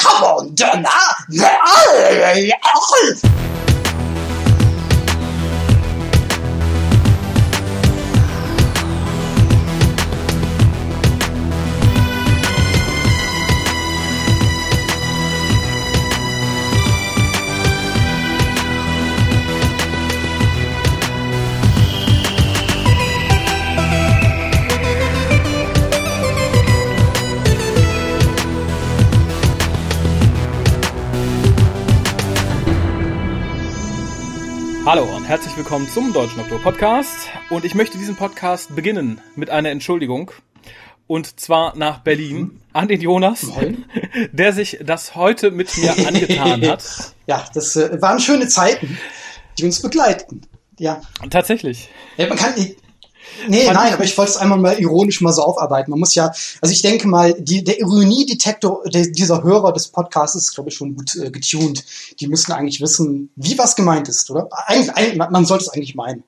[0.00, 0.88] come on, Donna.
[34.90, 37.28] Hallo und herzlich willkommen zum Deutschen Doktor Podcast.
[37.48, 40.32] Und ich möchte diesen Podcast beginnen mit einer Entschuldigung.
[41.06, 43.84] Und zwar nach Berlin an den Jonas, Moin.
[44.32, 46.82] der sich das heute mit mir angetan hat.
[47.28, 48.98] Ja, das äh, waren schöne Zeiten,
[49.56, 50.40] die uns begleiten.
[50.76, 51.00] Ja.
[51.30, 51.88] Tatsächlich.
[52.16, 52.54] ja man kann.
[53.48, 55.90] Nee, Fand nein, aber ich wollte es einmal mal ironisch mal so aufarbeiten.
[55.90, 60.36] Man muss ja, also ich denke mal, die, der Ironiedetektor der, dieser Hörer des Podcasts
[60.36, 61.84] ist, glaube ich, schon gut äh, getuned.
[62.20, 64.48] Die müssen eigentlich wissen, wie was gemeint ist, oder?
[64.66, 66.24] Eigentlich, eigentlich man man sollte es eigentlich meinen.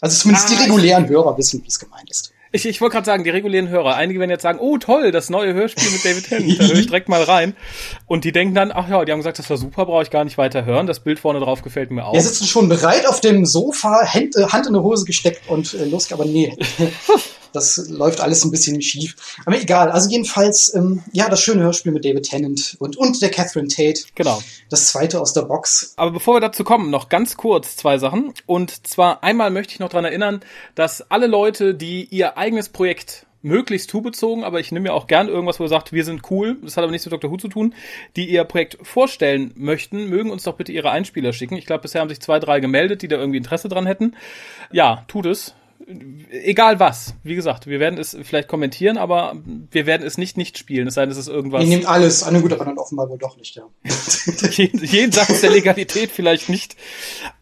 [0.00, 2.32] Also zumindest Ah, die regulären Hörer wissen, wie es gemeint ist.
[2.52, 5.30] Ich, ich wollte gerade sagen, die regulären Hörer, einige werden jetzt sagen, oh toll, das
[5.30, 7.56] neue Hörspiel mit David Tennant, da höre ich direkt mal rein.
[8.06, 10.24] Und die denken dann, ach ja, die haben gesagt, das war super, brauche ich gar
[10.24, 10.86] nicht weiter hören.
[10.86, 12.12] Das Bild vorne drauf gefällt mir auch.
[12.12, 15.86] Wir sitzen schon bereit auf dem Sofa, Hand, Hand in die Hose gesteckt und äh,
[15.86, 16.54] los, aber nee.
[17.52, 19.36] Das läuft alles ein bisschen schief.
[19.44, 19.90] Aber egal.
[19.90, 24.02] Also jedenfalls, ähm, ja, das schöne Hörspiel mit David Tennant und, und der Catherine Tate.
[24.14, 24.42] Genau.
[24.70, 25.94] Das zweite aus der Box.
[25.96, 28.32] Aber bevor wir dazu kommen, noch ganz kurz zwei Sachen.
[28.46, 30.40] Und zwar einmal möchte ich noch dran erinnern,
[30.74, 35.28] dass alle Leute, die ihr eigenes Projekt möglichst tu-bezogen, aber ich nehme ja auch gern
[35.28, 37.30] irgendwas, wo ihr sagt, wir sind cool, das hat aber nichts mit Dr.
[37.30, 37.74] Who zu tun,
[38.16, 41.56] die ihr Projekt vorstellen möchten, mögen uns doch bitte ihre Einspieler schicken.
[41.56, 44.14] Ich glaube, bisher haben sich zwei, drei gemeldet, die da irgendwie Interesse dran hätten.
[44.70, 45.54] Ja, tut es.
[46.30, 47.14] Egal was.
[47.22, 49.36] Wie gesagt, wir werden es vielleicht kommentieren, aber
[49.70, 52.22] wir werden es nicht nicht spielen, es sei denn, es ist irgendwas Ihr nehmt alles
[52.22, 52.40] an.
[52.40, 53.62] Gut, aber dann offenbar wohl doch nicht, ja.
[54.50, 56.76] jeden- jenseits der Legalität vielleicht nicht.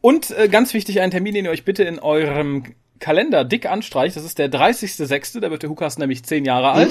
[0.01, 2.65] Und äh, ganz wichtig, ein Termin, den ihr euch bitte in eurem
[2.99, 4.17] Kalender dick anstreicht.
[4.17, 6.91] Das ist der 30.06., da wird der Hukas nämlich zehn Jahre alt.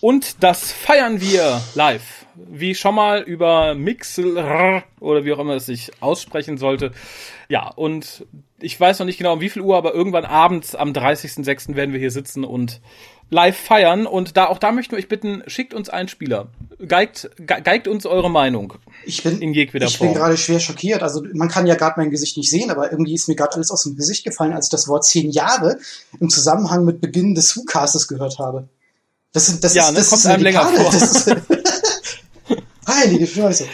[0.00, 2.26] Und das feiern wir live.
[2.46, 4.36] Wie schon mal über Mixel
[5.00, 6.92] oder wie auch immer es sich aussprechen sollte.
[7.48, 8.26] Ja, und
[8.60, 11.74] ich weiß noch nicht genau um wie viel Uhr, aber irgendwann abends am 30.06.
[11.74, 12.80] werden wir hier sitzen und
[13.30, 14.06] live feiern.
[14.06, 16.48] Und da auch da möchten wir euch bitten, schickt uns einen Spieler.
[16.86, 18.74] Geigt, ge- geigt uns eure Meinung.
[19.04, 20.14] Ich bin, In ich bin Form.
[20.14, 21.02] gerade schwer schockiert.
[21.02, 23.70] Also man kann ja gerade mein Gesicht nicht sehen, aber irgendwie ist mir gerade alles
[23.70, 25.78] aus dem Gesicht gefallen, als ich das Wort zehn Jahre
[26.20, 28.68] im Zusammenhang mit Beginn des Who-Castes gehört habe.
[29.32, 30.90] Das, sind, das Ja, ist, ne, das kommt ist einem länger vor.
[30.90, 31.47] Das ist,
[32.98, 33.68] Heilige Scheiße.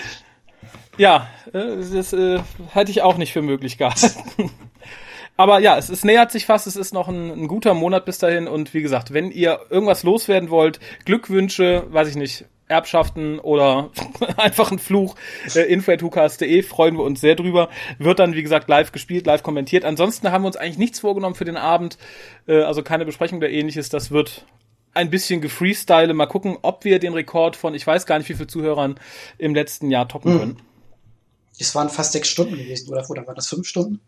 [0.98, 2.40] Ja, äh, das äh,
[2.72, 4.50] hätte ich auch nicht für möglich gehalten.
[5.36, 8.18] Aber ja, es, es nähert sich fast, es ist noch ein, ein guter Monat bis
[8.18, 13.90] dahin und wie gesagt, wenn ihr irgendwas loswerden wollt, Glückwünsche, weiß ich nicht, Erbschaften oder
[14.36, 15.16] einfach ein Fluch,
[15.54, 17.68] äh, info.hukas.de, freuen wir uns sehr drüber.
[17.98, 19.84] Wird dann, wie gesagt, live gespielt, live kommentiert.
[19.84, 21.98] Ansonsten haben wir uns eigentlich nichts vorgenommen für den Abend,
[22.46, 23.88] äh, also keine Besprechung oder ähnliches.
[23.88, 24.46] Das wird
[24.94, 26.14] ein bisschen gefreestyle.
[26.14, 28.98] Mal gucken, ob wir den Rekord von, ich weiß gar nicht, wie viel Zuhörern
[29.38, 30.62] im letzten Jahr toppen können.
[31.58, 34.00] Es waren fast sechs Stunden gewesen, oder, oder waren das fünf Stunden?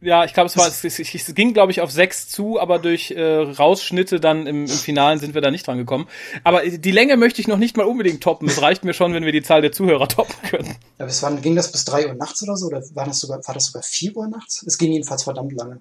[0.00, 2.78] Ja, ich glaube, es war, es, es, es ging, glaube ich, auf sechs zu, aber
[2.78, 6.06] durch äh, Rausschnitte dann im, im Finalen sind wir da nicht dran gekommen.
[6.44, 8.46] Aber die Länge möchte ich noch nicht mal unbedingt toppen.
[8.48, 10.76] Es reicht mir schon, wenn wir die Zahl der Zuhörer toppen können.
[10.98, 12.66] Ja, bis wann ging das bis drei Uhr nachts oder so?
[12.66, 14.62] Oder war das sogar, war das sogar vier Uhr nachts?
[14.64, 15.80] Es ging jedenfalls verdammt lange.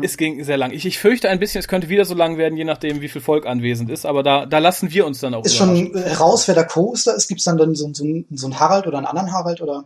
[0.00, 0.70] Es ging sehr lang.
[0.70, 3.20] Ich, ich fürchte ein bisschen, es könnte wieder so lang werden, je nachdem, wie viel
[3.20, 4.06] Volk anwesend ist.
[4.06, 7.28] Aber da, da lassen wir uns dann auch Ist schon raus, wer der Co-Hoster ist?
[7.28, 9.60] Gibt es dann, dann so, so, einen- so einen Harald oder einen anderen Harald?
[9.60, 9.84] Oder?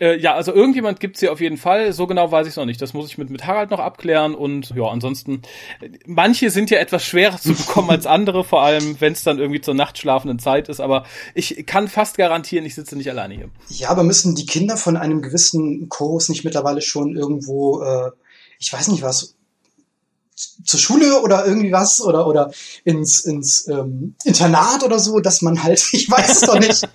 [0.00, 1.92] Äh, ja, also irgendjemand gibt's hier auf jeden Fall.
[1.92, 2.82] So genau weiß ich noch nicht.
[2.82, 4.34] Das muss ich mit, mit Harald noch abklären.
[4.34, 5.42] Und ja, ansonsten,
[6.06, 9.60] manche sind ja etwas schwerer zu bekommen als andere, vor allem wenn es dann irgendwie
[9.60, 10.80] zur nachtschlafenden Zeit ist.
[10.80, 11.04] Aber
[11.34, 13.48] ich kann fast garantieren, ich sitze nicht alleine hier.
[13.68, 18.10] Ja, aber müssen die Kinder von einem gewissen Co-Host nicht mittlerweile schon irgendwo, äh,
[18.62, 19.34] ich weiß nicht was,
[20.64, 22.52] zur Schule oder irgendwie was oder oder
[22.84, 26.88] ins ins ähm, Internat oder so, dass man halt, ich weiß es doch nicht.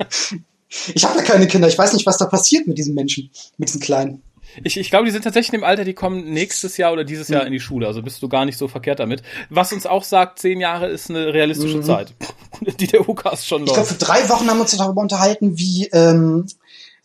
[0.93, 3.69] Ich habe ja keine Kinder, ich weiß nicht, was da passiert mit diesen Menschen, mit
[3.69, 4.21] diesen Kleinen.
[4.63, 7.45] Ich, ich glaube, die sind tatsächlich im Alter, die kommen nächstes Jahr oder dieses Jahr
[7.45, 7.85] in die Schule.
[7.85, 9.21] Also bist du gar nicht so verkehrt damit.
[9.49, 12.13] Was uns auch sagt, zehn Jahre ist eine realistische Zeit,
[12.79, 13.91] die der UCAS schon Ich glaube, läuft.
[13.91, 16.47] für drei Wochen haben wir uns darüber unterhalten, wie ähm,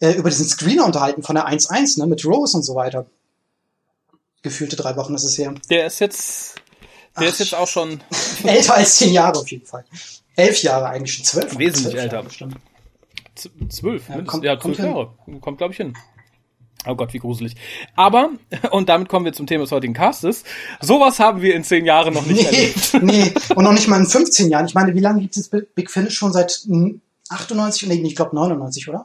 [0.01, 3.07] äh, über diesen Screener unterhalten von der 1.1, ne, mit Rose und so weiter.
[4.43, 5.55] Gefühlte drei Wochen ist es her.
[5.71, 6.57] Der ist jetzt,
[7.19, 8.01] der ist jetzt auch schon
[8.45, 9.85] Älter als zehn Jahre auf jeden Fall.
[10.37, 11.59] Elf Jahre eigentlich schon, zwölf.
[11.59, 12.15] Wesentlich zwölf älter.
[12.17, 12.57] Jahre bestimmt.
[13.35, 14.97] Z- Zwölf, Ja, kommt- ja, kommt zwölf hin.
[14.97, 15.41] Jahre.
[15.41, 15.95] Kommt, glaube ich, hin.
[16.87, 17.55] Oh Gott, wie gruselig.
[17.95, 18.31] Aber,
[18.73, 20.43] und damit kommen wir zum Thema des heutigen Castes,
[20.81, 22.95] sowas haben wir in zehn Jahren noch nicht Nee, erlebt.
[23.03, 24.67] nee, und noch nicht mal in 15 Jahren.
[24.67, 26.97] Ich meine, wie lange gibt es Big Finish schon seit mm,
[27.29, 29.05] 98, nee, ich glaube 99, oder?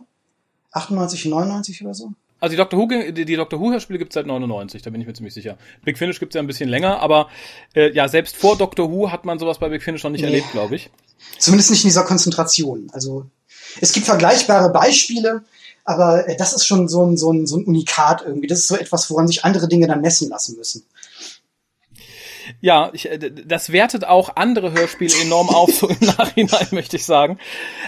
[0.72, 2.12] 98, 99 oder so?
[2.40, 5.14] Also die Doctor Who, die, Doctor Who Hörspiele gibt's seit 99, da bin ich mir
[5.14, 5.58] ziemlich sicher.
[5.84, 7.30] Big Finish gibt's ja ein bisschen länger, aber
[7.74, 10.28] äh, ja, selbst vor Doctor Who hat man sowas bei Big Finish noch nicht nee.
[10.28, 10.92] erlebt, glaube ich.
[11.40, 12.90] Zumindest nicht in dieser Konzentration.
[12.94, 13.26] Also
[13.82, 15.44] es gibt vergleichbare Beispiele,
[15.84, 18.48] aber äh, das ist schon so ein, so, ein, so ein Unikat irgendwie.
[18.48, 20.86] Das ist so etwas, woran sich andere Dinge dann messen lassen müssen.
[22.62, 27.06] Ja, ich, äh, das wertet auch andere Hörspiele enorm auf, so im Nachhinein möchte ich
[27.06, 27.38] sagen.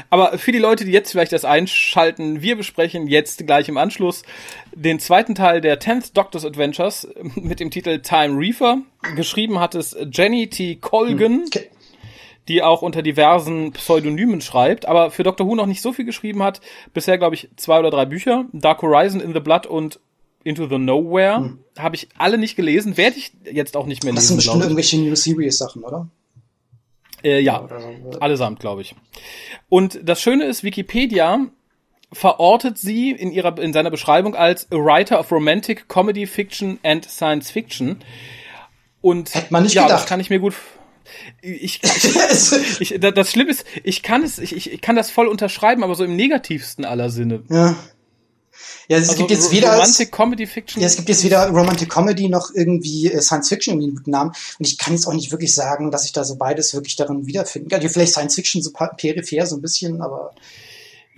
[0.10, 4.24] Aber für die Leute, die jetzt vielleicht das einschalten, wir besprechen jetzt gleich im Anschluss
[4.74, 8.80] den zweiten Teil der 10th Doctor's Adventures mit dem Titel Time Reefer.
[9.16, 10.76] Geschrieben hat es Jenny T.
[10.76, 11.46] Colgan.
[11.48, 11.70] Okay
[12.50, 16.42] die auch unter diversen Pseudonymen schreibt, aber für Doctor Who noch nicht so viel geschrieben
[16.44, 16.60] hat.
[16.94, 18.46] Bisher, glaube ich, zwei oder drei Bücher.
[18.52, 20.00] Dark Horizon, In the Blood und
[20.50, 21.38] Into the Nowhere.
[21.38, 21.60] Hm.
[21.78, 24.22] Habe ich alle nicht gelesen, werde ich jetzt auch nicht mehr lesen.
[24.22, 26.10] Das sind bestimmt irgendwelche New Series Sachen, oder?
[27.24, 27.68] Äh, ja,
[28.12, 28.20] so.
[28.20, 28.96] allesamt, glaube ich.
[29.68, 31.46] Und das Schöne ist, Wikipedia
[32.12, 37.06] verortet sie in ihrer in seiner Beschreibung als a writer of romantic comedy fiction and
[37.06, 37.98] science fiction.
[39.02, 40.02] Und Hätte man nicht ja, gedacht.
[40.02, 40.56] das kann ich mir gut
[41.42, 45.84] ich, ich, ich, das Schlimme ist, ich kann es, ich, ich kann das voll unterschreiben,
[45.84, 47.44] aber so im negativsten aller Sinne.
[47.50, 47.76] Ja.
[48.88, 50.82] Ja, es also gibt jetzt weder Romantic Comedy Fiction.
[50.82, 54.12] Ja, es gibt jetzt weder Romantic Comedy noch irgendwie äh, Science Fiction irgendwie einen guten
[54.12, 54.32] Namen.
[54.58, 57.28] Und ich kann jetzt auch nicht wirklich sagen, dass ich da so beides wirklich darin
[57.28, 57.82] wiederfinden kann.
[57.82, 60.34] Also vielleicht Science Fiction so peripher so ein bisschen, aber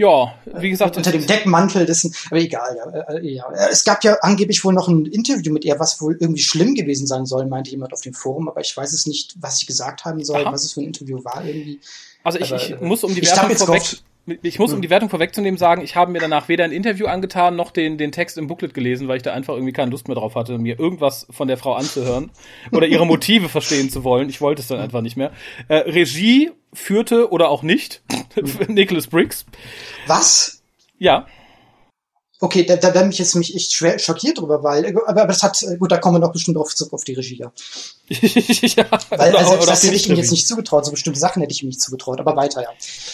[0.02, 0.98] ja, wie gesagt.
[0.98, 3.52] Unter dem Deckmantel dessen, aber egal, ja, äh, ja.
[3.70, 7.06] Es gab ja angeblich wohl noch ein Interview mit ihr, was wohl irgendwie schlimm gewesen
[7.06, 10.04] sein soll, meinte jemand auf dem Forum, aber ich weiß es nicht, was sie gesagt
[10.04, 10.52] haben soll, Aha.
[10.52, 11.80] was es für ein Interview war irgendwie.
[12.24, 13.84] Also ich, aber, ich äh, muss um die Wertung vorweg,
[14.26, 14.82] ich muss, um hm.
[14.82, 18.12] die Wertung vorwegzunehmen, sagen, ich habe mir danach weder ein Interview angetan, noch den, den
[18.12, 20.80] Text im Booklet gelesen, weil ich da einfach irgendwie keine Lust mehr drauf hatte, mir
[20.80, 22.32] irgendwas von der Frau anzuhören
[22.72, 24.30] oder ihre Motive verstehen zu wollen.
[24.30, 25.32] Ich wollte es dann einfach nicht mehr.
[25.68, 28.04] Äh, Regie führte oder auch nicht
[28.68, 29.46] Nicholas Briggs.
[30.08, 30.64] Was?
[30.98, 31.26] Ja.
[32.44, 35.44] Okay, da, da bin ich jetzt mich echt schwer schockiert drüber, weil, aber, aber das
[35.44, 37.52] hat, gut, da kommen wir noch bestimmt zurück auf die Regie, ja.
[38.10, 41.54] ja weil, also, oder das hätte ich ihm jetzt nicht zugetraut, so bestimmte Sachen hätte
[41.54, 42.70] ich ihm nicht zugetraut, aber weiter, ja.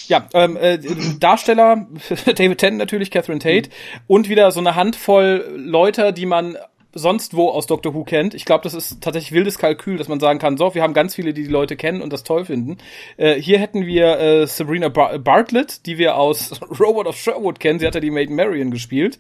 [0.08, 0.80] Ja, ähm, äh,
[1.20, 1.88] Darsteller,
[2.26, 4.00] David Tennant natürlich, Catherine Tate, mhm.
[4.08, 6.58] und wieder so eine Handvoll Leute, die man
[6.98, 8.34] sonst wo aus Doctor Who kennt.
[8.34, 11.16] Ich glaube, das ist tatsächlich wildes Kalkül, dass man sagen kann, so, wir haben ganz
[11.16, 12.78] viele, die die Leute kennen und das toll finden.
[13.18, 17.80] Äh, hier hätten wir äh, Sabrina Bar Bartlett, die wir aus Robot of Sherwood kennen.
[17.80, 19.20] Sie hat ja die Maiden Marion gespielt.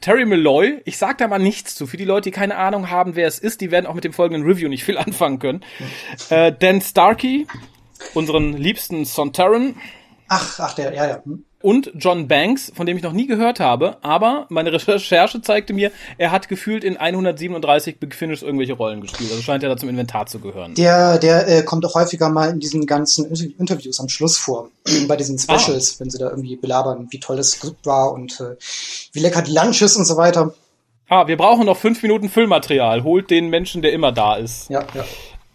[0.00, 1.86] Terry Malloy, ich sag da mal nichts zu.
[1.86, 4.12] Für die Leute, die keine Ahnung haben, wer es ist, die werden auch mit dem
[4.12, 5.64] folgenden Review nicht viel anfangen können.
[6.30, 7.46] äh, Dan Starkey,
[8.12, 9.76] unseren liebsten Sontaran.
[10.28, 11.22] Ach, ach, der, ja, ja.
[11.24, 15.72] Hm und John Banks, von dem ich noch nie gehört habe, aber meine Recherche zeigte
[15.72, 19.30] mir, er hat gefühlt in 137 Big Finish irgendwelche Rollen gespielt.
[19.30, 20.74] Also scheint er da zum Inventar zu gehören.
[20.74, 23.24] Der, der äh, kommt auch häufiger mal in diesen ganzen
[23.58, 24.68] Interviews am Schluss vor,
[25.08, 26.00] bei diesen Specials, ah.
[26.00, 28.56] wenn sie da irgendwie belabern, wie toll das Skript war und äh,
[29.12, 30.52] wie lecker die Lunch ist und so weiter.
[31.08, 33.04] Ah, wir brauchen noch fünf Minuten Füllmaterial.
[33.04, 34.68] Holt den Menschen, der immer da ist.
[34.68, 35.04] Ja, ja.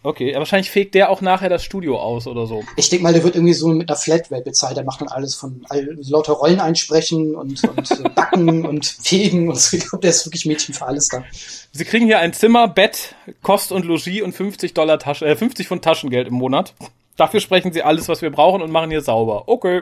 [0.02, 2.64] Okay, wahrscheinlich fegt der auch nachher das Studio aus oder so.
[2.78, 4.78] Ich denke mal, der wird irgendwie so mit einer Flatrate bezahlt.
[4.78, 9.60] Der macht dann alles von all, lauter Rollen einsprechen und, und backen und fegen und
[9.60, 9.76] so.
[9.76, 11.26] Ich glaube, der ist wirklich Mädchen für alles da.
[11.74, 15.68] Sie kriegen hier ein Zimmer, Bett, Kost und Logis und 50 Dollar Tasche, äh, 50
[15.68, 16.74] von Taschengeld im Monat.
[17.18, 19.44] Dafür sprechen sie alles, was wir brauchen und machen hier sauber.
[19.48, 19.82] Okay.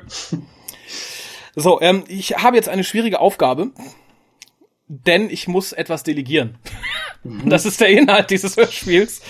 [1.56, 3.70] So, ähm, ich habe jetzt eine schwierige Aufgabe
[4.88, 6.58] denn ich muss etwas delegieren.
[7.24, 7.50] Mhm.
[7.58, 9.22] Das ist der Inhalt dieses Hörspiels.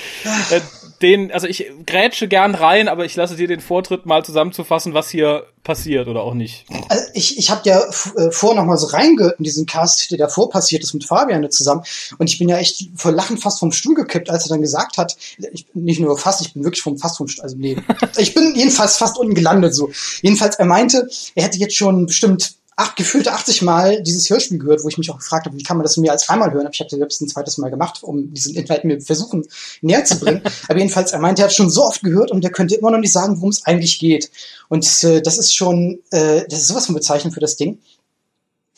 [0.51, 0.59] Äh,
[1.01, 5.09] den, also ich grätsche gern rein, aber ich lasse dir den Vortritt, mal zusammenzufassen, was
[5.09, 6.65] hier passiert oder auch nicht.
[6.89, 7.81] Also ich, ich habe ja
[8.15, 11.49] äh, vor noch mal so reingehört in diesen Cast, der davor passiert ist mit Fabian
[11.51, 11.83] zusammen.
[12.17, 14.97] Und ich bin ja echt vor Lachen fast vom Stuhl gekippt, als er dann gesagt
[14.97, 15.17] hat,
[15.51, 17.77] ich bin nicht nur fast, ich bin wirklich vom fast vom Stuhl, also nee.
[18.17, 19.91] ich bin jedenfalls fast unten gelandet so.
[20.21, 24.83] Jedenfalls, er meinte, er hätte jetzt schon bestimmt ach, gefühlte 80 Mal dieses Hörspiel gehört,
[24.83, 26.67] wo ich mich auch gefragt habe, wie kann man das mehr als einmal hören?
[26.67, 29.45] Aber ich habe das selbst ein zweites Mal gemacht, um diesen Inhalt mir versuchen
[29.81, 30.41] näher zu bringen.
[30.69, 32.99] Aber jedenfalls, er meinte, er hat schon so oft gehört und er könnte immer noch
[32.99, 34.29] nicht sagen, worum es eigentlich geht.
[34.69, 37.79] Und äh, das ist schon, äh, das ist sowas von bezeichnend für das Ding.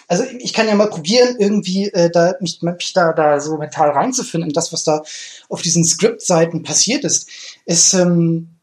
[0.07, 3.89] Also ich kann ja mal probieren, irgendwie äh, da, mich, mich da, da so mental
[3.89, 5.03] reinzufinden, das, was da
[5.49, 7.29] auf diesen Skriptseiten passiert ist.
[7.65, 8.58] ist ähm,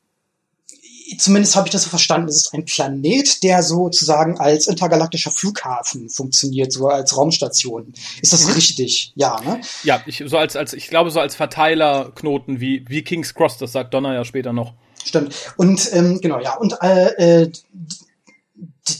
[1.18, 6.08] zumindest habe ich das so verstanden, es ist ein Planet, der sozusagen als intergalaktischer Flughafen
[6.08, 7.92] funktioniert, so als Raumstation.
[8.20, 8.52] Ist das mhm.
[8.54, 9.12] richtig?
[9.14, 9.60] Ja, ne?
[9.84, 13.72] Ja, ich, so als, als, ich glaube, so als Verteilerknoten wie, wie King's Cross, das
[13.72, 14.74] sagt Donner ja später noch.
[15.04, 15.34] Stimmt.
[15.56, 17.52] Und ähm, genau, ja, und äh, äh,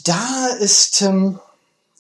[0.05, 1.03] da ist.
[1.03, 1.41] Ähm,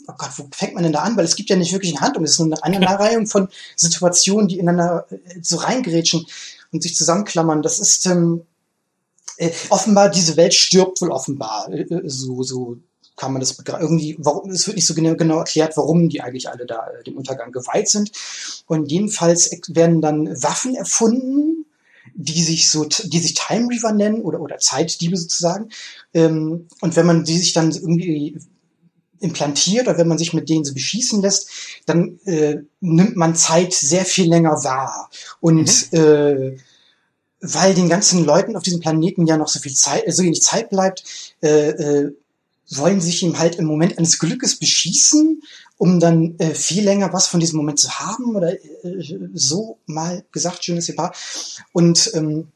[0.07, 1.17] oh Gott, wo fängt man denn da an?
[1.17, 2.25] Weil es gibt ja nicht wirklich eine Handlung.
[2.25, 6.27] Es ist nur eine Aneinanderreihung von Situationen, die ineinander äh, so reingerätschen
[6.73, 7.63] und sich zusammenklammern.
[7.63, 8.43] Das ist, ähm,
[9.38, 11.71] Äh, offenbar, diese Welt stirbt wohl offenbar.
[11.73, 12.76] Äh, äh so, so
[13.16, 16.49] kann man das irgendwie, warum, es wird nicht so genau, genau erklärt, warum die eigentlich
[16.49, 18.12] alle da äh, dem Untergang geweiht sind.
[18.66, 21.64] Und jedenfalls werden dann Waffen erfunden,
[22.14, 25.71] die sich so, die sich Time Reaver nennen oder, oder Zeitdiebe sozusagen.
[26.14, 28.38] Ähm, und wenn man die sich dann irgendwie
[29.21, 31.49] implantiert oder wenn man sich mit denen so beschießen lässt,
[31.87, 35.11] dann äh, nimmt man Zeit sehr viel länger wahr.
[35.40, 35.99] Und mhm.
[35.99, 36.57] äh,
[37.53, 40.71] weil den ganzen Leuten auf diesem Planeten ja noch so viel Zeit, so wenig Zeit
[40.71, 41.05] bleibt,
[41.43, 42.12] äh, äh,
[42.71, 45.43] wollen sich ihm halt im Moment eines Glückes beschießen,
[45.79, 50.25] um dann äh, viel länger was von diesem Moment zu haben oder äh, so mal
[50.33, 51.15] gesagt, schönes Paar.
[51.73, 52.49] Und ähm,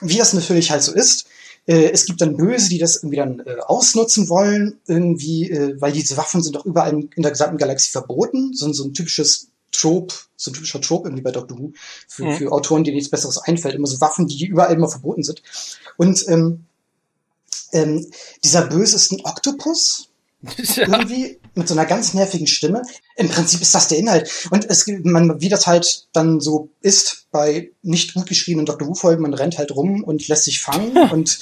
[0.00, 1.26] wie das natürlich halt so ist,
[1.66, 5.92] äh, es gibt dann Böse, die das irgendwie dann äh, ausnutzen wollen, irgendwie, äh, weil
[5.92, 10.14] diese Waffen sind doch überall in der gesamten Galaxie verboten, so, so ein typisches Trope,
[10.36, 11.72] so ein typischer Trope irgendwie bei Doctor Who,
[12.08, 12.36] für, mhm.
[12.36, 15.42] für Autoren, die nichts Besseres einfällt, immer so Waffen, die überall immer verboten sind.
[15.96, 16.64] Und ähm,
[17.72, 18.06] ähm,
[18.44, 20.08] dieser Böse ist ein Oktopus.
[20.76, 20.86] Ja.
[20.86, 22.82] Irgendwie mit so einer ganz nervigen Stimme.
[23.16, 24.30] Im Prinzip ist das der Inhalt.
[24.50, 28.86] Und es man, wie das halt dann so ist bei nicht gut geschriebenen Dr.
[28.86, 31.38] Who-Folgen, man rennt halt rum und lässt sich fangen und,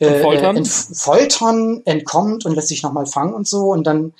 [0.00, 0.56] äh, und foltern.
[0.56, 3.70] Ent foltern, entkommt und lässt sich nochmal fangen und so.
[3.70, 4.12] Und dann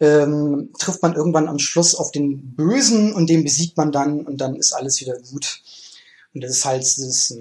[0.00, 4.40] ähm, trifft man irgendwann am Schluss auf den Bösen und den besiegt man dann und
[4.40, 5.60] dann ist alles wieder gut.
[6.34, 7.34] Und das ist halt, das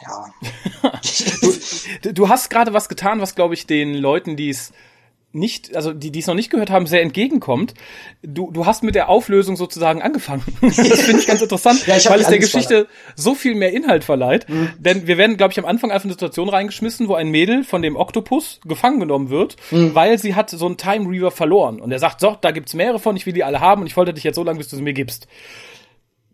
[0.00, 0.32] ja.
[2.02, 4.72] du, du hast gerade was getan, was, glaube ich, den Leuten, die es
[5.32, 7.74] nicht, also die, die es noch nicht gehört haben, sehr entgegenkommt.
[8.22, 10.42] Du, du hast mit der Auflösung sozusagen angefangen.
[10.62, 14.04] das finde ich ganz interessant, ja, ich weil es der Geschichte so viel mehr Inhalt
[14.04, 14.48] verleiht.
[14.48, 14.70] Mhm.
[14.78, 17.82] Denn wir werden, glaube ich, am Anfang einfach eine Situation reingeschmissen, wo ein Mädel von
[17.82, 19.94] dem Oktopus gefangen genommen wird, mhm.
[19.94, 21.80] weil sie hat so einen Time Reaver verloren.
[21.80, 23.96] Und er sagt, so, da gibt's mehrere von, ich will die alle haben und ich
[23.96, 25.28] wollte dich jetzt so lange, bis du sie mir gibst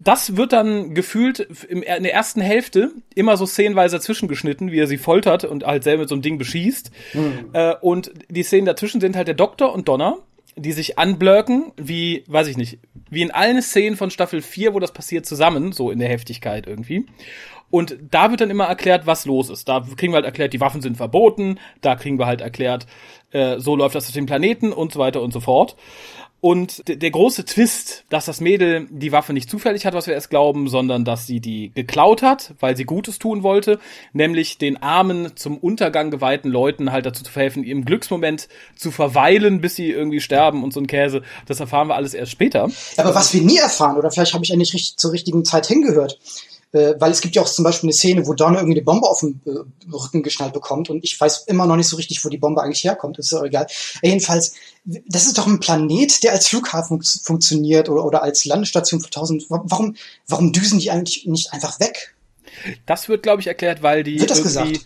[0.04, 4.98] das wird dann gefühlt in der ersten Hälfte immer so szenenweise zwischengeschnitten, wie er sie
[4.98, 6.90] foltert und halt selber mit so einem Ding beschießt.
[7.14, 7.50] Mhm.
[7.52, 10.18] Äh, und die Szenen dazwischen sind halt der Doktor und Donner,
[10.56, 12.78] die sich anblöcken, wie, weiß ich nicht,
[13.10, 16.66] wie in allen Szenen von Staffel 4, wo das passiert, zusammen, so in der Heftigkeit
[16.66, 17.06] irgendwie.
[17.70, 19.68] Und da wird dann immer erklärt, was los ist.
[19.68, 22.86] Da kriegen wir halt erklärt, die Waffen sind verboten, da kriegen wir halt erklärt,
[23.32, 25.74] äh, so läuft das auf dem Planeten und so weiter und so fort.
[26.44, 30.28] Und der große Twist, dass das Mädel die Waffe nicht zufällig hat, was wir erst
[30.28, 33.78] glauben, sondern dass sie die geklaut hat, weil sie Gutes tun wollte,
[34.12, 39.62] nämlich den armen, zum Untergang geweihten Leuten halt dazu zu verhelfen, im Glücksmoment zu verweilen,
[39.62, 41.22] bis sie irgendwie sterben und so ein Käse.
[41.46, 42.68] Das erfahren wir alles erst später.
[42.98, 45.64] Aber was wir nie erfahren, oder vielleicht habe ich ja nicht richtig, zur richtigen Zeit
[45.64, 46.18] hingehört,
[46.74, 49.08] äh, weil es gibt ja auch zum Beispiel eine Szene, wo Donner irgendwie eine Bombe
[49.08, 52.28] auf den äh, Rücken geschnallt bekommt und ich weiß immer noch nicht so richtig, wo
[52.28, 53.68] die Bombe eigentlich herkommt, ist ja egal.
[54.02, 54.54] Jedenfalls,
[54.84, 59.44] das ist doch ein Planet, der als Flughafen funktioniert oder, oder als Landestation für tausend.
[59.48, 59.94] Warum,
[60.26, 62.16] warum düsen die eigentlich nicht einfach weg?
[62.86, 64.80] Das wird, glaube ich, erklärt, weil die wird das gesagt?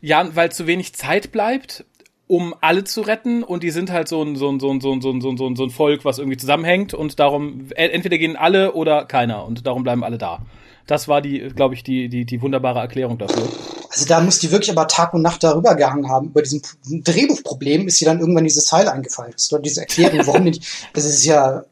[0.00, 1.84] ja, weil zu wenig Zeit bleibt
[2.28, 4.90] um alle zu retten und die sind halt so ein, so ein, so ein, so
[4.90, 8.34] ein, so ein, so ein, so ein Volk, was irgendwie zusammenhängt und darum, entweder gehen
[8.34, 10.42] alle oder keiner und darum bleiben alle da.
[10.86, 13.48] Das war die, glaube ich, die, die, die wunderbare Erklärung dafür.
[13.90, 16.28] Also da muss die wirklich aber Tag und Nacht darüber gehangen haben.
[16.28, 19.32] Über diesem Drehbuchproblem ist sie dann irgendwann dieses Teil eingefallen.
[19.32, 20.64] Das ist doch diese Erklärung, warum nicht.
[20.92, 21.64] Das ist ja.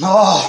[0.00, 0.40] Oh.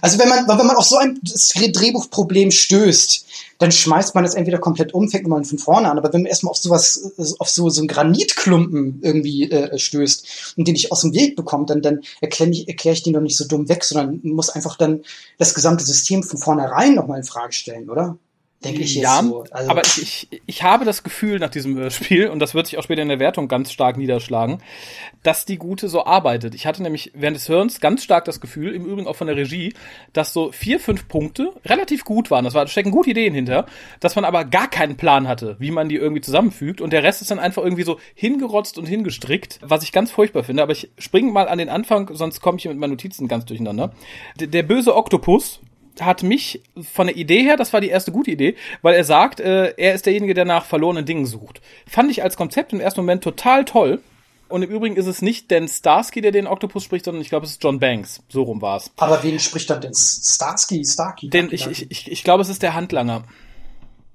[0.00, 3.26] Also wenn man, wenn man auf so ein Drehbuchproblem stößt,
[3.58, 5.98] dann schmeißt man es entweder komplett um, fängt man von vorne an.
[5.98, 10.66] Aber wenn man erstmal auf sowas, auf so, so einen Granitklumpen irgendwie äh, stößt und
[10.66, 13.36] den nicht aus dem Weg bekommt, dann, dann erkläre ich, erklär ich den doch nicht
[13.36, 15.02] so dumm weg, sondern muss einfach dann
[15.38, 18.18] das gesamte System von vornherein nochmal in Frage stellen, oder?
[18.64, 19.44] Denke ich ja, jetzt so.
[19.50, 22.66] Also aber ich, ich, ich habe das Gefühl nach diesem äh, Spiel, und das wird
[22.66, 24.62] sich auch später in der Wertung ganz stark niederschlagen,
[25.22, 26.54] dass die Gute so arbeitet.
[26.54, 29.36] Ich hatte nämlich während des Hörens ganz stark das Gefühl, im Übrigen auch von der
[29.36, 29.74] Regie,
[30.12, 32.44] dass so vier, fünf Punkte relativ gut waren.
[32.44, 33.66] Das war, da stecken gute Ideen hinter,
[34.00, 36.80] dass man aber gar keinen Plan hatte, wie man die irgendwie zusammenfügt.
[36.80, 40.44] Und der Rest ist dann einfach irgendwie so hingerotzt und hingestrickt, was ich ganz furchtbar
[40.44, 40.62] finde.
[40.62, 43.92] Aber ich springe mal an den Anfang, sonst komme ich mit meinen Notizen ganz durcheinander.
[44.38, 45.60] Der, der böse Oktopus,
[46.00, 49.40] hat mich von der Idee her, das war die erste gute Idee, weil er sagt,
[49.40, 51.60] äh, er ist derjenige, der nach verlorenen Dingen sucht.
[51.86, 54.00] Fand ich als Konzept im ersten Moment total toll.
[54.48, 57.46] Und im Übrigen ist es nicht Dan Starsky, der den Oktopus spricht, sondern ich glaube,
[57.46, 58.20] es ist John Banks.
[58.28, 58.90] So rum war es.
[58.96, 61.30] Aber wen spricht dann denn Starsky, Starky?
[61.30, 63.24] Den, ich, ich, ich, ich glaube, es ist der Handlanger.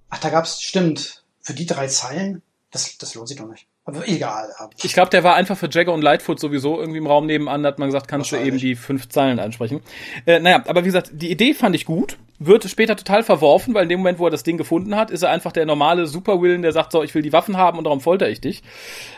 [0.09, 3.67] Ach, da gab's, stimmt, für die drei Zeilen, das, das lohnt sich doch nicht.
[3.89, 4.49] Aber egal.
[4.83, 7.63] Ich glaube, der war einfach für Jagger und Lightfoot sowieso irgendwie im Raum nebenan.
[7.63, 9.81] Da hat man gesagt, kannst du eben die fünf Zeilen ansprechen.
[10.27, 12.17] Äh, naja, aber wie gesagt, die Idee fand ich gut.
[12.37, 15.23] Wird später total verworfen, weil in dem Moment, wo er das Ding gefunden hat, ist
[15.23, 17.99] er einfach der normale Superwillen, der sagt, so, ich will die Waffen haben und darum
[17.99, 18.61] folter ich dich.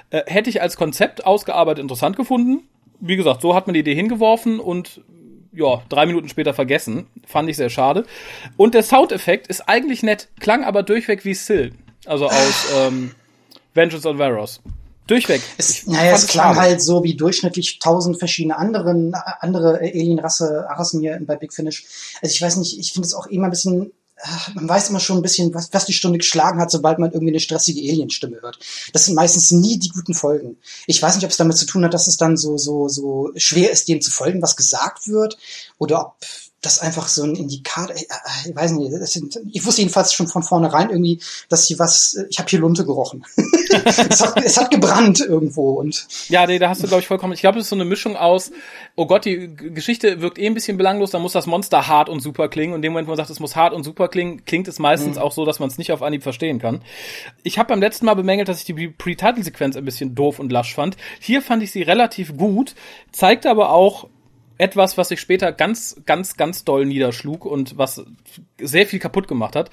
[0.10, 2.64] Äh, hätte ich als Konzept ausgearbeitet interessant gefunden.
[3.00, 5.02] Wie gesagt, so hat man die Idee hingeworfen und
[5.54, 7.08] ja, drei Minuten später vergessen.
[7.26, 8.06] Fand ich sehr schade.
[8.56, 11.74] Und der Soundeffekt ist eigentlich nett, klang aber durchweg wie Sil.
[12.06, 13.12] Also aus ähm,
[13.74, 14.62] Vengeance on Varos.
[15.08, 15.42] Durchweg.
[15.58, 21.20] Es, naja, es klang halt so wie durchschnittlich tausend verschiedene anderen, andere Alienrasse, Rassen hier
[21.22, 21.86] bei Big Finish.
[22.22, 23.92] Also ich weiß nicht, ich finde es auch immer ein bisschen
[24.54, 27.32] man weiß immer schon ein bisschen, was, was die Stunde geschlagen hat, sobald man irgendwie
[27.32, 28.60] eine stressige Alienstimme hört.
[28.94, 30.58] Das sind meistens nie die guten Folgen.
[30.86, 33.32] Ich weiß nicht, ob es damit zu tun hat, dass es dann so, so, so
[33.36, 35.38] schwer ist, dem zu folgen, was gesagt wird,
[35.78, 36.16] oder ob
[36.62, 40.28] das einfach so ein Indikator, ich, äh, ich weiß nicht, sind, ich wusste jedenfalls schon
[40.28, 43.26] von vornherein irgendwie, dass hier was, ich habe hier Lunte gerochen.
[43.86, 46.08] es, hat, es hat gebrannt irgendwo und.
[46.30, 47.34] Ja, nee, da hast du, glaube ich, vollkommen.
[47.34, 48.52] Ich glaube, es ist so eine Mischung aus,
[48.96, 52.20] oh Gott, die Geschichte wirkt eh ein bisschen belanglos, da muss das Monster hart und
[52.20, 52.74] super klingen.
[52.74, 54.78] Und in dem Moment, wo man sagt, es muss hart und super klingen, klingt es
[54.78, 55.22] meistens mhm.
[55.24, 56.84] auch so, dass man es nicht auf Anhieb verstehen kann.
[57.42, 60.76] Ich habe beim letzten Mal bemängelt, dass ich die Pre-Title-Sequenz ein bisschen doof und lasch
[60.76, 60.96] fand.
[61.20, 62.76] Hier fand ich sie relativ gut,
[63.12, 64.08] zeigt aber auch,
[64.62, 68.06] etwas, was sich später ganz, ganz, ganz doll niederschlug und was
[68.60, 69.72] sehr viel kaputt gemacht hat.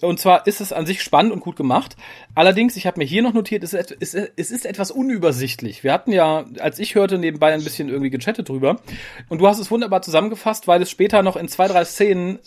[0.00, 1.96] Und zwar ist es an sich spannend und gut gemacht.
[2.34, 5.84] Allerdings, ich habe mir hier noch notiert, es ist, es, ist, etwas unübersichtlich.
[5.84, 8.80] Wir hatten ja, als ich hörte, nebenbei ein bisschen irgendwie gechattet drüber.
[9.28, 12.40] Und du hast es wunderbar zusammengefasst, weil es später noch in zwei, drei Szenen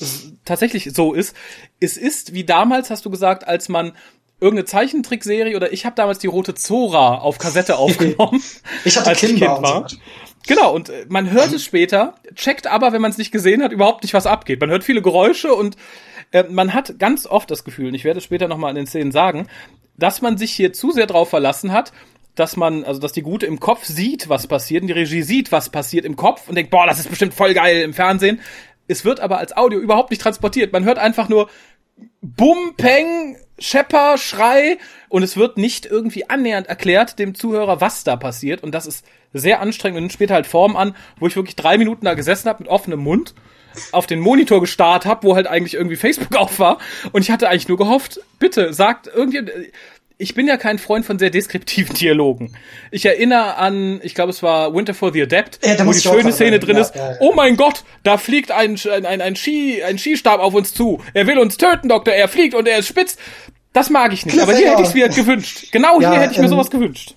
[0.44, 1.38] tatsächlich so ist.
[1.80, 3.94] Es ist, wie damals hast du gesagt, als man
[4.42, 8.44] irgendeine Zeichentrickserie oder ich habe damals die rote Zora auf Kassette aufgenommen.
[8.84, 9.88] ich hatte Kimber war.
[10.48, 13.72] Genau, und äh, man hört es später, checkt aber, wenn man es nicht gesehen hat,
[13.72, 14.62] überhaupt nicht, was abgeht.
[14.62, 15.76] Man hört viele Geräusche und
[16.32, 18.88] äh, man hat ganz oft das Gefühl, und ich werde es später nochmal in den
[18.88, 19.48] Szenen sagen,
[19.98, 21.92] dass man sich hier zu sehr drauf verlassen hat,
[22.36, 25.52] dass man, also dass die Gute im Kopf sieht, was passiert, und die Regie sieht,
[25.52, 28.40] was passiert im Kopf und denkt, boah, das ist bestimmt voll geil im Fernsehen.
[28.88, 30.72] Es wird aber als Audio überhaupt nicht transportiert.
[30.72, 31.50] Man hört einfach nur
[32.22, 34.78] Bum, Peng, Schepper, Schrei
[35.10, 39.06] und es wird nicht irgendwie annähernd erklärt dem Zuhörer, was da passiert und das ist
[39.34, 42.64] sehr anstrengend und später halt Form an, wo ich wirklich drei Minuten da gesessen habe
[42.64, 43.34] mit offenem Mund
[43.92, 46.78] auf den Monitor gestarrt habe, wo halt eigentlich irgendwie Facebook auf war
[47.12, 49.52] und ich hatte eigentlich nur gehofft, bitte sagt irgendjemand
[50.20, 52.54] ich bin ja kein Freund von sehr deskriptiven Dialogen.
[52.90, 56.32] Ich erinnere an, ich glaube, es war Winter for the Adept, ja, wo die schöne
[56.32, 56.96] Szene drin ja, ist.
[56.96, 61.04] Ja, oh mein Gott, da fliegt ein, ein, ein, Ski, ein Skistab auf uns zu.
[61.14, 62.14] Er will uns töten, Doktor.
[62.14, 63.18] Er fliegt und er ist spitz.
[63.78, 64.40] Das mag ich nicht.
[64.40, 65.68] Aber hier hätte ich es mir gewünscht.
[65.72, 67.14] Genau hier hätte ich mir ähm, sowas gewünscht.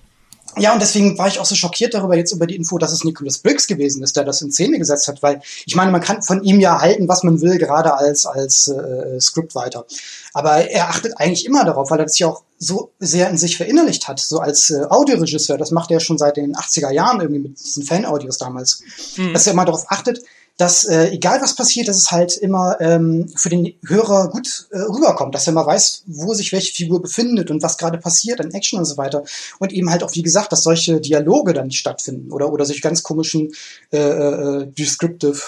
[0.57, 3.03] Ja, und deswegen war ich auch so schockiert darüber jetzt über die Info, dass es
[3.03, 6.21] Nicholas Briggs gewesen ist, der das in Szene gesetzt hat, weil ich meine, man kann
[6.21, 9.87] von ihm ja halten, was man will, gerade als als äh, Scriptwriter.
[10.33, 13.57] Aber er achtet eigentlich immer darauf, weil er das ja auch so sehr in sich
[13.57, 15.57] verinnerlicht hat, so als äh, Audioregisseur.
[15.57, 18.83] Das macht er schon seit den 80er Jahren irgendwie mit diesen Fan-Audios damals,
[19.17, 19.33] mhm.
[19.33, 20.21] dass er immer darauf achtet,
[20.61, 24.77] dass äh, egal was passiert, dass es halt immer ähm, für den Hörer gut äh,
[24.77, 28.51] rüberkommt, dass er mal weiß, wo sich welche Figur befindet und was gerade passiert an
[28.51, 29.23] Action und so weiter.
[29.57, 32.81] Und eben halt auch, wie gesagt, dass solche Dialoge dann nicht stattfinden oder, oder solche
[32.81, 33.53] ganz komischen
[33.91, 35.41] äh, äh, Descriptive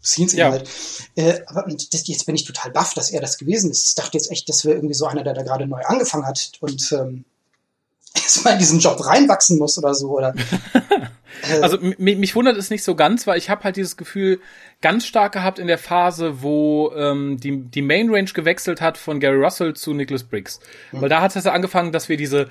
[0.00, 0.52] Scenes ja.
[0.52, 0.68] halt.
[1.16, 3.88] Äh, aber das, jetzt bin ich total baff, dass er das gewesen ist.
[3.88, 6.52] Ich dachte jetzt echt, das wäre irgendwie so einer, der da gerade neu angefangen hat
[6.60, 7.24] und ähm,
[8.14, 10.10] erstmal in diesen Job reinwachsen muss oder so.
[10.10, 10.34] Oder
[11.62, 14.40] Also mich wundert es nicht so ganz, weil ich habe halt dieses Gefühl
[14.80, 19.20] ganz stark gehabt in der Phase, wo ähm, die, die Main Range gewechselt hat von
[19.20, 20.60] Gary Russell zu Nicholas Briggs.
[20.92, 21.02] Mhm.
[21.02, 22.48] Weil da hat es angefangen, dass wir diese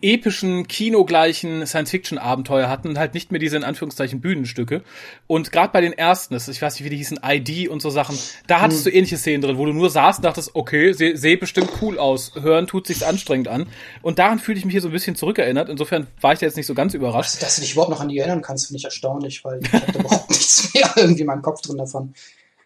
[0.00, 4.82] epischen, kinogleichen Science-Fiction-Abenteuer hatten und halt nicht mehr diese in Anführungszeichen Bühnenstücke.
[5.26, 8.16] Und gerade bei den ersten, ich weiß nicht, wie die hießen, ID und so Sachen,
[8.46, 8.92] da hattest hm.
[8.92, 11.98] du ähnliche Szenen drin, wo du nur saßt und dachtest, okay, sehe seh bestimmt cool
[11.98, 13.66] aus, hören tut sich's anstrengend an.
[14.00, 15.68] Und daran fühle ich mich hier so ein bisschen zurückerinnert.
[15.68, 17.30] Insofern war ich da jetzt nicht so ganz überrascht.
[17.34, 19.72] Also, dass du dich überhaupt noch an die erinnern kannst, finde ich erstaunlich, weil ich
[19.72, 22.14] hatte überhaupt nichts mehr irgendwie in meinem Kopf drin davon.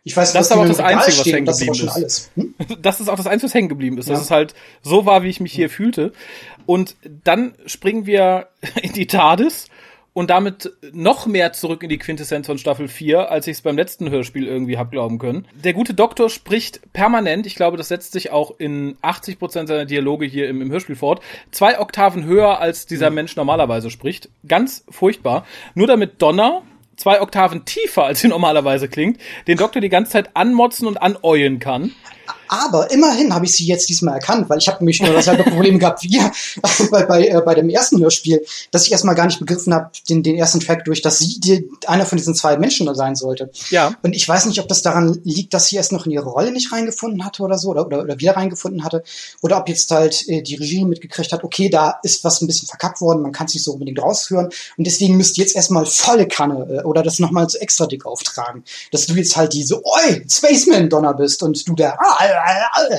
[0.04, 2.30] Ich weiß, das ist aber auch das Einzige, was hängen geblieben ist.
[2.34, 2.54] Hm?
[2.82, 4.08] Das ist auch das Einzige, was hängen geblieben ist.
[4.08, 4.14] Ja.
[4.14, 6.12] Dass es halt so war, wie ich mich hier fühlte.
[6.66, 8.48] Und dann springen wir
[8.82, 9.68] in die TARDIS
[10.14, 13.76] und damit noch mehr zurück in die Quintessenz von Staffel 4, als ich es beim
[13.76, 15.46] letzten Hörspiel irgendwie hab glauben können.
[15.54, 19.86] Der gute Doktor spricht permanent, ich glaube, das setzt sich auch in 80 Prozent seiner
[19.86, 23.16] Dialoge hier im, im, Hörspiel fort, zwei Oktaven höher, als dieser mhm.
[23.16, 24.28] Mensch normalerweise spricht.
[24.46, 25.46] Ganz furchtbar.
[25.74, 26.62] Nur damit Donner,
[26.96, 31.58] zwei Oktaven tiefer, als sie normalerweise klingt, den Doktor die ganze Zeit anmotzen und anäuen
[31.58, 31.92] kann.
[32.48, 35.78] Aber immerhin habe ich sie jetzt diesmal erkannt, weil ich habe nämlich nur dasselbe Problem
[35.78, 36.30] gehabt wie ihr
[36.90, 40.22] bei, bei, äh, bei dem ersten Hörspiel, dass ich erstmal gar nicht begriffen habe, den,
[40.22, 43.50] den ersten Track durch, dass sie die, einer von diesen zwei Menschen da sein sollte.
[43.70, 43.94] Ja.
[44.02, 46.52] Und ich weiß nicht, ob das daran liegt, dass sie erst noch in ihre Rolle
[46.52, 49.02] nicht reingefunden hatte oder so, oder, oder, oder wieder reingefunden hatte,
[49.40, 52.68] oder ob jetzt halt äh, die Regie mitgekriegt hat, okay, da ist was ein bisschen
[52.68, 55.86] verkackt worden, man kann es nicht so unbedingt rausführen und deswegen müsst ihr jetzt erstmal
[55.86, 59.82] volle Kanne äh, oder das nochmal so extra dick auftragen, dass du jetzt halt diese,
[59.84, 62.11] oi, Spaceman-Donner bist und du der, ah,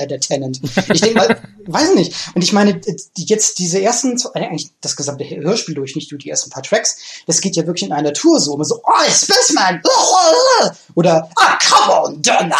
[0.06, 0.60] der Tenant.
[0.92, 2.14] Ich denke mal, weiß nicht.
[2.34, 2.80] Und ich meine,
[3.16, 6.96] jetzt diese ersten, eigentlich das gesamte Hörspiel durch, nicht nur die ersten paar Tracks,
[7.26, 9.80] das geht ja wirklich in einer Tour so, immer so, oh, Spaceman!
[10.94, 12.56] Oder, ah, come on, Donna!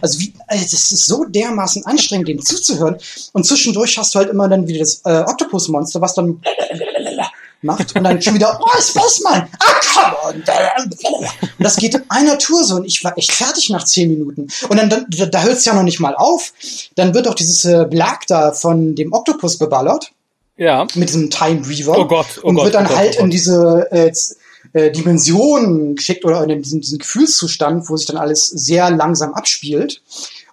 [0.00, 2.96] Also wie, das ist so dermaßen anstrengend, dem zuzuhören.
[3.32, 6.40] Und zwischendurch hast du halt immer dann wieder das äh, Octopus-Monster, was dann
[7.62, 10.42] macht und dann schon wieder, oh, Spaceman, ah, come on.
[11.58, 14.48] Und das geht in einer Tour so und ich war echt fertig nach zehn Minuten.
[14.68, 16.52] Und dann, dann da, da hört es ja noch nicht mal auf.
[16.94, 20.12] Dann wird auch dieses äh, Blag da von dem Oktopus beballert.
[20.56, 20.86] Ja.
[20.94, 21.98] Mit diesem Time Reaver.
[21.98, 23.24] Oh Gott, oh Und Gott, wird dann oh Gott, halt oh Gott.
[23.24, 24.12] in diese äh,
[24.72, 30.02] äh, Dimension geschickt oder in diesen, diesen Gefühlszustand, wo sich dann alles sehr langsam abspielt.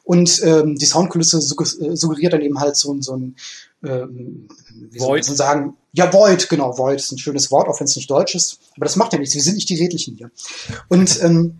[0.03, 3.35] Und ähm, die Soundkulisse äh, suggeriert dann eben halt so, ein- so ein,
[3.83, 4.47] ähm,
[4.91, 7.95] wie soll man sagen, ja, Void, genau, Void ist ein schönes Wort, auch wenn es
[7.95, 8.59] nicht deutsch ist.
[8.75, 10.31] Aber das macht ja nichts, wir sind nicht die Redlichen hier.
[10.89, 11.57] Und ähm,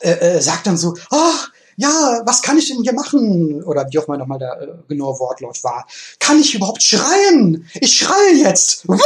[0.00, 3.62] äh, äh, sagt dann so, ach, ja, was kann ich denn hier machen?
[3.64, 5.86] Oder wie auch mal nochmal der äh, genaue Wortlaut war.
[6.18, 7.68] Kann ich überhaupt schreien?
[7.74, 8.86] Ich schreie jetzt.
[8.86, 9.00] Und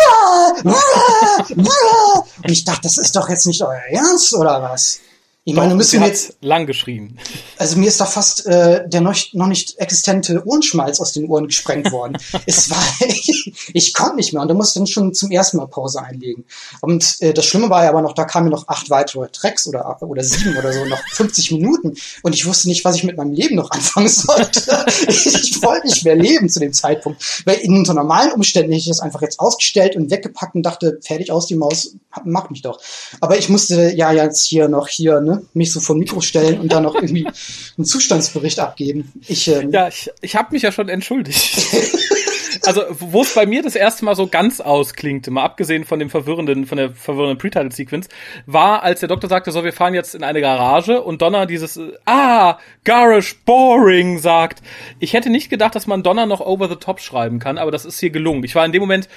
[2.51, 5.01] ich dachte, das ist doch jetzt nicht euer Ernst, oder was?
[5.45, 7.19] Ich meine, Doch, müssen wir jetzt, lang geschrien.
[7.57, 11.47] also mir ist da fast äh, der noch, noch nicht existente Ohrenschmalz aus den Ohren
[11.47, 12.19] gesprengt worden.
[12.47, 12.77] es war,
[13.73, 16.45] ich konnte nicht mehr und da musste dann schon zum ersten Mal Pause einlegen.
[16.83, 20.03] Und äh, das Schlimme war ja aber noch, da kamen noch acht weitere Tracks oder,
[20.03, 23.33] oder sieben oder so, noch 50 Minuten und ich wusste nicht, was ich mit meinem
[23.33, 24.85] Leben noch anfangen sollte.
[25.09, 28.89] ich wollte nicht mehr leben zu dem Zeitpunkt, weil in unter normalen Umständen hätte ich
[28.89, 32.79] das einfach jetzt ausgestellt und weggepackt und dachte, fertig aus die Maus, mach mich doch.
[33.21, 36.73] Aber ich musste ja jetzt hier noch hier, ne, mich so vor Mikro stellen und
[36.73, 37.27] dann noch irgendwie
[37.77, 39.13] einen Zustandsbericht abgeben.
[39.27, 41.59] Ich, ähm, Ja, ich, ich habe mich ja schon entschuldigt.
[42.67, 46.11] Also, wo es bei mir das erste Mal so ganz ausklingte, mal abgesehen von dem
[46.11, 48.09] verwirrenden, von der verwirrenden Pre-Title-Sequence,
[48.47, 51.81] war, als der Doktor sagte, so, wir fahren jetzt in eine Garage und Donner dieses,
[52.05, 54.63] ah, Garage Boring sagt.
[54.99, 57.85] Ich hätte nicht gedacht, dass man Donner noch over the top schreiben kann, aber das
[57.85, 58.45] ist hier gelungen.
[58.45, 59.09] Ich war in dem Moment,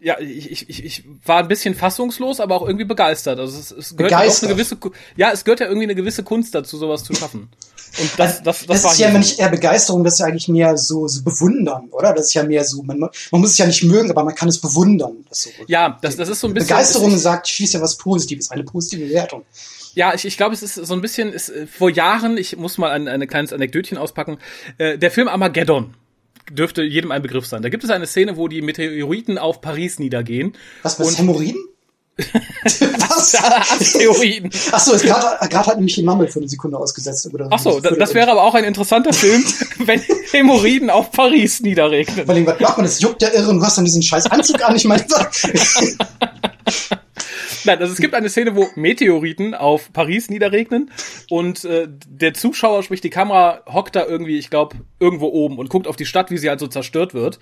[0.00, 3.38] ja, ich, ich, ich, war ein bisschen fassungslos, aber auch irgendwie begeistert.
[3.38, 4.50] Also es, es gehört ja auch Begeistert?
[4.50, 4.76] eine gewisse,
[5.16, 7.48] ja, es gehört ja irgendwie eine gewisse Kunst dazu, sowas zu schaffen.
[7.98, 10.48] Und das, das, das, das war ist ja nicht eher Begeisterung, das ist ja eigentlich
[10.48, 12.12] mehr so, so bewundern, oder?
[12.12, 14.48] Das ist ja mehr so, man, man muss es ja nicht mögen, aber man kann
[14.48, 15.24] es bewundern.
[15.28, 15.50] Das so.
[15.66, 16.68] Ja, das, das ist so ein bisschen.
[16.68, 19.44] Begeisterung ist, sagt schließt ja was Positives, eine positive Wertung.
[19.94, 22.78] ja, ich, ich glaube, es ist so ein bisschen, ist, äh, vor Jahren, ich muss
[22.78, 24.38] mal ein, ein kleines Anekdötchen auspacken,
[24.76, 25.94] äh, der Film Armageddon
[26.50, 27.62] dürfte jedem ein Begriff sein.
[27.62, 30.54] Da gibt es eine Szene, wo die Meteoriten auf Paris niedergehen.
[30.82, 31.56] Was, was Hämorrhoiden?
[32.16, 33.34] was?
[33.36, 34.50] Asteroiden.
[34.72, 37.32] Achso, gerade gerade hat nämlich die Mammel für eine Sekunde ausgesetzt.
[37.32, 39.44] Oder Ach so, da- das wäre aber auch ein interessanter Film,
[39.84, 40.00] wenn
[40.32, 42.26] Hämorrhoiden auf Paris niederregnen.
[42.26, 42.86] Weil was macht man?
[42.86, 44.74] Das juckt ja irre und du hast dann diesen scheiß Anzug an.
[44.74, 45.04] Ich meine,
[47.64, 50.90] Nein, also es gibt eine Szene, wo Meteoriten auf Paris niederregnen
[51.30, 55.68] und äh, der Zuschauer, sprich die Kamera, hockt da irgendwie, ich glaube, irgendwo oben und
[55.68, 57.38] guckt auf die Stadt, wie sie halt so zerstört wird.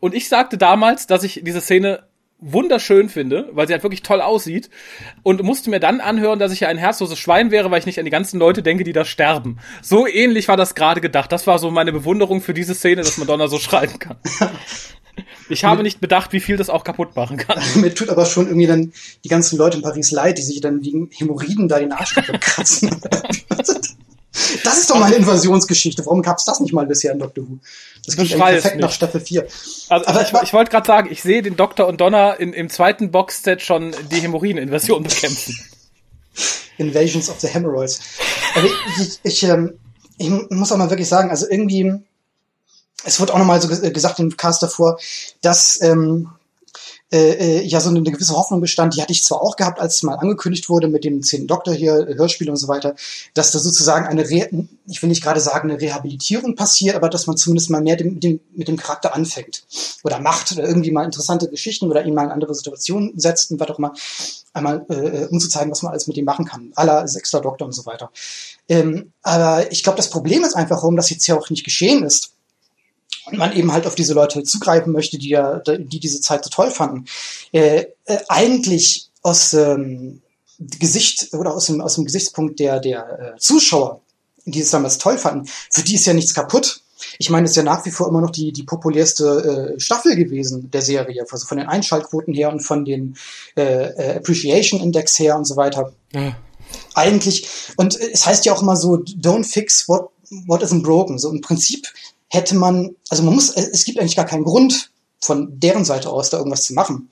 [0.00, 2.04] Und ich sagte damals, dass ich diese Szene
[2.38, 4.68] wunderschön finde, weil sie halt wirklich toll aussieht
[5.22, 7.98] und musste mir dann anhören, dass ich ja ein herzloses Schwein wäre, weil ich nicht
[7.98, 9.58] an die ganzen Leute denke, die da sterben.
[9.80, 11.32] So ähnlich war das gerade gedacht.
[11.32, 14.18] Das war so meine Bewunderung für diese Szene, dass Madonna so schreiben kann.
[15.48, 17.62] Ich habe nicht bedacht, wie viel das auch kaputt machen kann.
[17.80, 18.92] mir tut aber schon irgendwie dann
[19.24, 22.90] die ganzen Leute in Paris leid, die sich dann wegen Hämorrhoiden da den Arsch kratzen.
[24.64, 26.04] Das ist doch mal eine Invasionsgeschichte.
[26.04, 27.58] Warum gab's das nicht mal bisher in Doctor Who?
[28.04, 28.92] Das klingt perfekt nach.
[28.92, 29.46] Staffel 4.
[29.88, 32.68] Also Aber ich, ich wollte gerade sagen, ich sehe den Doktor und Donner in, im
[32.68, 35.56] zweiten Boxset schon die Hämorrhoiden-Invasion bekämpfen.
[36.78, 38.00] Invasions of the Hemorrhoids.
[38.54, 39.78] Aber ich, ich, ähm,
[40.18, 41.94] ich muss auch mal wirklich sagen, also irgendwie,
[43.04, 44.98] es wird auch nochmal so ge- gesagt im Cast davor,
[45.42, 46.30] dass ähm,
[47.12, 49.96] äh, äh, ja so eine gewisse Hoffnung bestand, die hatte ich zwar auch gehabt, als
[49.96, 52.96] es mal angekündigt wurde mit dem zehnten Doktor hier, äh, Hörspiel und so weiter,
[53.32, 54.48] dass da sozusagen eine, Re
[54.88, 58.14] ich will nicht gerade sagen, eine Rehabilitierung passiert, aber dass man zumindest mal mehr dem,
[58.14, 59.62] mit, dem, mit dem Charakter anfängt
[60.02, 63.60] oder macht oder irgendwie mal interessante Geschichten oder ihn mal in andere Situationen setzt und
[63.60, 63.94] was auch immer,
[64.52, 67.66] einmal äh, um zu zeigen, was man alles mit ihm machen kann, aller Sechster Doktor
[67.66, 68.10] und so weiter.
[68.68, 72.02] Ähm, aber ich glaube, das Problem ist einfach, warum das jetzt ja auch nicht geschehen
[72.02, 72.32] ist
[73.26, 76.50] und man eben halt auf diese Leute zugreifen möchte, die ja, die diese Zeit so
[76.50, 77.06] toll fanden.
[77.52, 80.22] Äh, äh, eigentlich aus ähm,
[80.58, 84.00] Gesicht oder aus dem, aus dem Gesichtspunkt der, der äh, Zuschauer,
[84.44, 86.80] die es damals toll fanden, für die ist ja nichts kaputt.
[87.18, 90.16] Ich meine, es ist ja nach wie vor immer noch die, die populärste äh, Staffel
[90.16, 93.16] gewesen der Serie, also von den Einschaltquoten her und von den
[93.56, 95.92] äh, äh, Appreciation Index her und so weiter
[96.94, 100.10] eigentlich, und es heißt ja auch immer so, don't fix what,
[100.46, 101.18] what isn't broken.
[101.18, 101.86] So im Prinzip
[102.28, 106.30] hätte man, also man muss, es gibt eigentlich gar keinen Grund von deren Seite aus,
[106.30, 107.10] da irgendwas zu machen.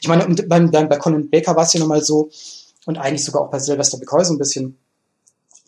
[0.00, 2.30] Ich meine, beim, bei Colin Baker war es ja nochmal so,
[2.86, 4.76] und eigentlich sogar auch bei Sylvester McCoy so ein bisschen,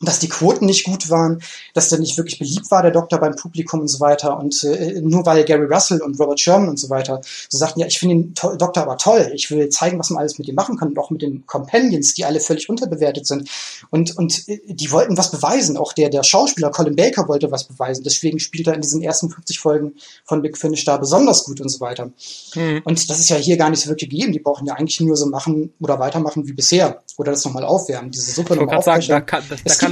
[0.00, 1.40] dass die Quoten nicht gut waren,
[1.72, 4.38] dass der nicht wirklich beliebt war, der Doktor beim Publikum und so weiter.
[4.38, 7.86] Und äh, nur weil Gary Russell und Robert Sherman und so weiter so sagten, ja,
[7.86, 10.54] ich finde den to Doktor aber toll, ich will zeigen, was man alles mit ihm
[10.54, 13.48] machen kann und auch mit den Companions, die alle völlig unterbewertet sind.
[13.88, 15.78] Und, und äh, die wollten was beweisen.
[15.78, 18.04] Auch der, der Schauspieler Colin Baker wollte was beweisen.
[18.04, 21.70] Deswegen spielt er in diesen ersten 50 Folgen von Big Finish da besonders gut und
[21.70, 22.10] so weiter.
[22.54, 22.82] Mhm.
[22.84, 24.32] Und das ist ja hier gar nicht so wirklich gegeben.
[24.32, 27.02] Die brauchen ja eigentlich nur so machen oder weitermachen wie bisher.
[27.16, 29.00] Oder das nochmal aufwärmen, diese Suppe nochmal aufwärmen.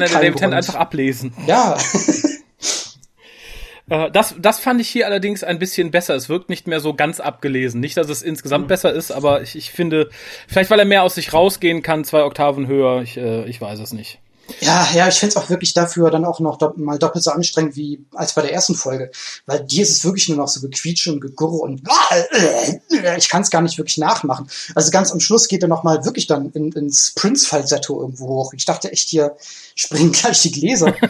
[0.01, 1.33] Kann, der David Tennant einfach ablesen.
[1.47, 1.77] Ja.
[3.89, 6.15] Äh, das, das fand ich hier allerdings ein bisschen besser.
[6.15, 7.81] Es wirkt nicht mehr so ganz abgelesen.
[7.81, 8.69] Nicht, dass es insgesamt mhm.
[8.69, 10.09] besser ist, aber ich, ich finde,
[10.49, 13.81] vielleicht weil er mehr aus sich rausgehen kann, zwei Oktaven höher, ich, äh, ich weiß
[13.81, 14.21] es nicht.
[14.61, 17.31] Ja, ja, ich finde es auch wirklich dafür dann auch noch dopp mal doppelt so
[17.31, 19.11] anstrengend wie als bei der ersten Folge.
[19.47, 21.83] Weil dir ist es wirklich nur noch so gequietsche und gegurre und
[23.17, 24.49] ich kann es gar nicht wirklich nachmachen.
[24.75, 28.53] Also ganz am Schluss geht er noch mal wirklich dann in, ins Prince-Falsetto irgendwo hoch.
[28.55, 29.37] Ich dachte echt, hier
[29.75, 30.95] springen gleich die Gläser.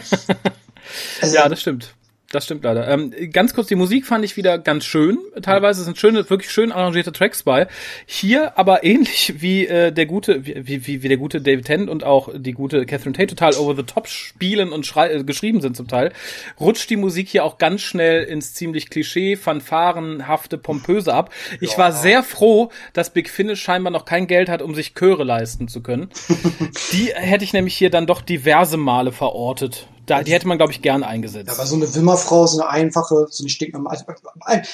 [1.19, 1.95] Also, ja, das stimmt.
[2.31, 2.87] Das stimmt leider.
[2.87, 5.19] Ähm, ganz kurz, die Musik fand ich wieder ganz schön.
[5.41, 7.67] Teilweise sind schöne, wirklich schön arrangierte Tracks bei.
[8.07, 12.03] Hier aber ähnlich wie äh, der gute, wie, wie, wie der gute David Tennant und
[12.03, 15.87] auch die gute Catherine Tate total over the top spielen und äh, geschrieben sind zum
[15.87, 16.11] Teil,
[16.59, 21.31] rutscht die Musik hier auch ganz schnell ins ziemlich Klischee, fanfarenhafte, pompöse ab.
[21.61, 21.77] Ich ja.
[21.77, 25.67] war sehr froh, dass Big Finish scheinbar noch kein Geld hat, um sich Chöre leisten
[25.67, 26.09] zu können.
[26.91, 30.71] die hätte ich nämlich hier dann doch diverse Male verortet da, die hätte man, glaube
[30.71, 31.49] ich, gern eingesetzt.
[31.49, 34.05] Aber so eine Wimmerfrau, so eine einfache, so eine stinknormale.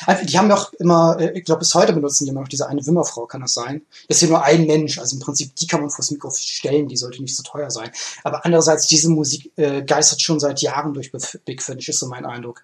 [0.06, 2.68] Also, die haben doch immer, äh, ich glaube, bis heute benutzen die immer noch diese
[2.68, 3.82] eine Wimmerfrau, kann das sein?
[4.08, 5.00] Das ist hier nur ein Mensch.
[5.00, 7.92] Also im Prinzip, die kann man vors Mikro stellen, die sollte nicht so teuer sein.
[8.24, 11.12] Aber andererseits, diese Musik äh, geistert schon seit Jahren durch
[11.46, 12.64] Big Finish, ist so mein Eindruck.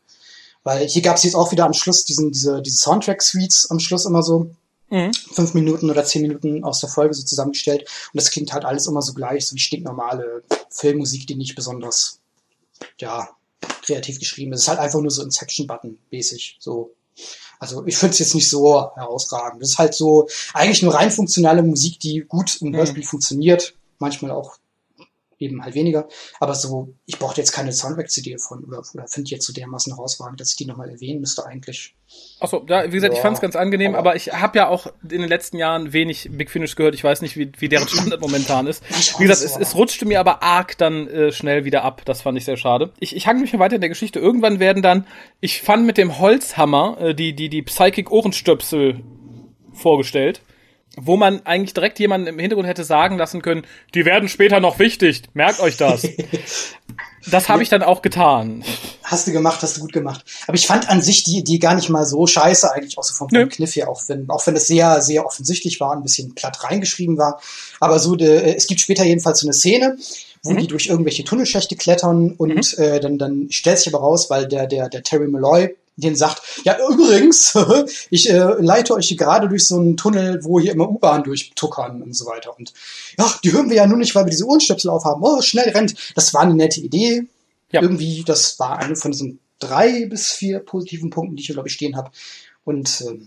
[0.63, 4.06] Weil hier gab es jetzt auch wieder am Schluss diesen, diese, diese Soundtrack-Suites am Schluss
[4.06, 4.51] immer so.
[4.89, 5.12] Mhm.
[5.13, 7.82] Fünf Minuten oder zehn Minuten aus der Folge so zusammengestellt.
[7.82, 12.19] Und das klingt halt alles immer so gleich, so wie stinknormale Filmmusik, die nicht besonders
[13.00, 13.30] ja,
[13.82, 14.60] kreativ geschrieben ist.
[14.60, 16.58] Es ist halt einfach nur so Inception-Button-mäßig.
[16.60, 16.94] So.
[17.60, 19.62] Also ich finde es jetzt nicht so herausragend.
[19.62, 22.76] Das ist halt so eigentlich nur rein funktionale Musik, die gut im mhm.
[22.76, 23.08] Hörspiel mhm.
[23.08, 23.74] funktioniert.
[24.00, 24.58] Manchmal auch
[25.39, 26.08] eben halt weniger.
[26.39, 30.39] Aber so, ich brauchte jetzt keine Soundtrack-CD davon oder, oder finde jetzt so dermaßen herausragend,
[30.39, 31.95] dass ich die nochmal erwähnen müsste eigentlich.
[32.39, 34.67] Achso, ja, wie gesagt, ja, ich fand es ganz angenehm, aber, aber ich habe ja
[34.67, 36.95] auch in den letzten Jahren wenig Big Finish gehört.
[36.95, 38.84] Ich weiß nicht, wie, wie deren Standard momentan ist.
[39.19, 42.04] Wie gesagt, so, es, es rutschte mir aber arg dann äh, schnell wieder ab.
[42.06, 42.93] Das fand ich sehr schade.
[43.00, 44.19] Ich, ich hange mich mal weiter in der Geschichte.
[44.19, 45.06] Irgendwann werden dann,
[45.41, 49.02] ich fand mit dem Holzhammer äh, die, die, die Psychic Ohrenstöpsel
[49.73, 50.41] vorgestellt
[51.00, 54.80] wo man eigentlich direkt jemanden im Hintergrund hätte sagen lassen können, die werden später noch
[54.80, 56.08] wichtig, merkt euch das.
[57.32, 58.64] das habe ich dann auch getan.
[59.04, 60.26] Hast du gemacht, hast du gut gemacht.
[60.48, 63.14] Aber ich fand an sich die Idee gar nicht mal so scheiße, eigentlich auch so
[63.14, 66.34] vom, vom Kniff her, auch wenn, auch wenn es sehr, sehr offensichtlich war, ein bisschen
[66.34, 67.40] platt reingeschrieben war.
[67.80, 69.98] Aber so, de, äh, es gibt später jedenfalls so eine Szene,
[70.42, 70.58] wo mhm.
[70.58, 72.84] die durch irgendwelche Tunnelschächte klettern und mhm.
[72.84, 76.42] äh, dann, dann stellt sich aber raus, weil der, der, der Terry Malloy, den sagt,
[76.64, 77.58] ja übrigens,
[78.10, 82.02] ich äh, leite euch hier gerade durch so einen Tunnel, wo hier immer U-Bahn durchtuckern
[82.02, 82.58] und so weiter.
[82.58, 82.74] Und
[83.18, 85.22] ja, die hören wir ja nur nicht, weil wir diese Ohrenstöpsel aufhaben.
[85.24, 85.96] Oh, schnell rennt.
[86.16, 87.26] Das war eine nette Idee.
[87.72, 87.82] Ja.
[87.82, 91.68] Irgendwie, das war eine von diesen drei bis vier positiven Punkten, die ich hier, glaube
[91.68, 92.12] ich, stehen habe.
[92.64, 93.20] Und äh,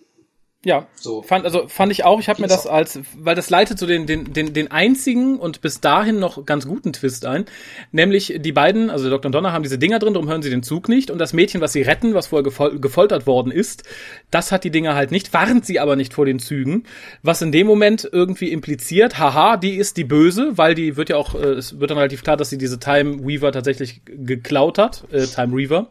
[0.63, 1.23] ja, so.
[1.23, 4.07] Fand, also fand ich auch, ich habe mir das als, weil das leitet so den,
[4.07, 7.47] den, den, den einzigen und bis dahin noch ganz guten Twist ein.
[7.93, 9.31] Nämlich die beiden, also Dr.
[9.31, 11.11] Donner haben diese Dinger drin, darum hören sie den Zug nicht.
[11.11, 13.85] Und das Mädchen, was sie retten, was vorher gefol gefoltert worden ist,
[14.31, 16.85] das hat die Dinger halt nicht, warnt sie aber nicht vor den Zügen.
[17.23, 21.17] Was in dem Moment irgendwie impliziert, haha, die ist die Böse, weil die wird ja
[21.17, 25.05] auch, äh, es wird dann relativ klar, dass sie diese Time Weaver tatsächlich geklaut hat,
[25.11, 25.89] äh, Time Reaver,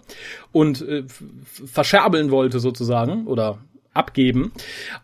[0.51, 1.05] und äh,
[1.65, 3.58] verscherbeln wollte sozusagen, oder
[3.93, 4.52] abgeben.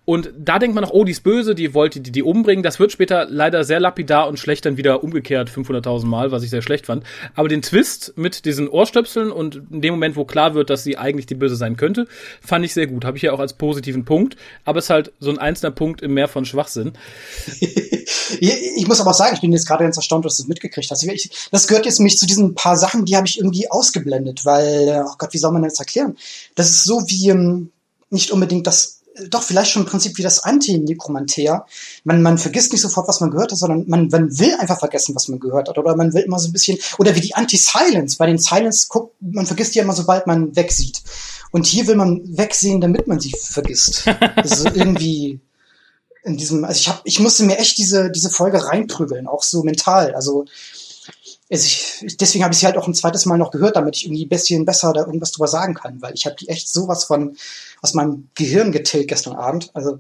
[0.05, 2.63] Und da denkt man noch, oh, die ist böse, die wollte die, die umbringen.
[2.63, 6.51] Das wird später leider sehr lapidar und schlecht dann wieder umgekehrt 500.000 Mal, was ich
[6.51, 7.03] sehr schlecht fand.
[7.33, 10.97] Aber den Twist mit diesen Ohrstöpseln und in dem Moment, wo klar wird, dass sie
[10.97, 12.07] eigentlich die böse sein könnte,
[12.41, 13.05] fand ich sehr gut.
[13.05, 14.37] Habe ich ja auch als positiven Punkt.
[14.65, 16.93] Aber es ist halt so ein einzelner Punkt im Meer von Schwachsinn.
[18.39, 20.91] ich muss aber auch sagen, ich bin jetzt gerade ganz erstaunt, dass du es mitgekriegt
[20.91, 21.03] hast.
[21.03, 25.03] Ich, das gehört jetzt mich zu diesen paar Sachen, die habe ich irgendwie ausgeblendet, weil,
[25.07, 26.17] oh Gott, wie soll man das erklären?
[26.53, 27.71] Das ist so wie, ähm,
[28.09, 31.65] nicht unbedingt das, doch vielleicht schon im Prinzip wie das Anti-Nekromanter.
[32.03, 35.15] Man, man vergisst nicht sofort, was man gehört hat, sondern man, man will einfach vergessen,
[35.15, 35.77] was man gehört hat.
[35.77, 38.17] Oder man will immer so ein bisschen, oder wie die Anti-Silence.
[38.17, 41.01] Bei den Silence guckt, man vergisst die immer, sobald man wegsieht.
[41.51, 44.07] Und hier will man wegsehen, damit man sie vergisst.
[44.35, 45.39] Also irgendwie
[46.23, 49.63] in diesem, also ich hab, ich musste mir echt diese, diese Folge reinprügeln, auch so
[49.63, 50.15] mental.
[50.15, 50.45] Also
[51.49, 54.25] ich, deswegen habe ich sie halt auch ein zweites Mal noch gehört, damit ich irgendwie
[54.25, 57.37] ein bisschen besser da irgendwas drüber sagen kann, weil ich habe die echt sowas von
[57.81, 59.69] aus meinem Gehirn getilgt gestern Abend.
[59.73, 59.99] Also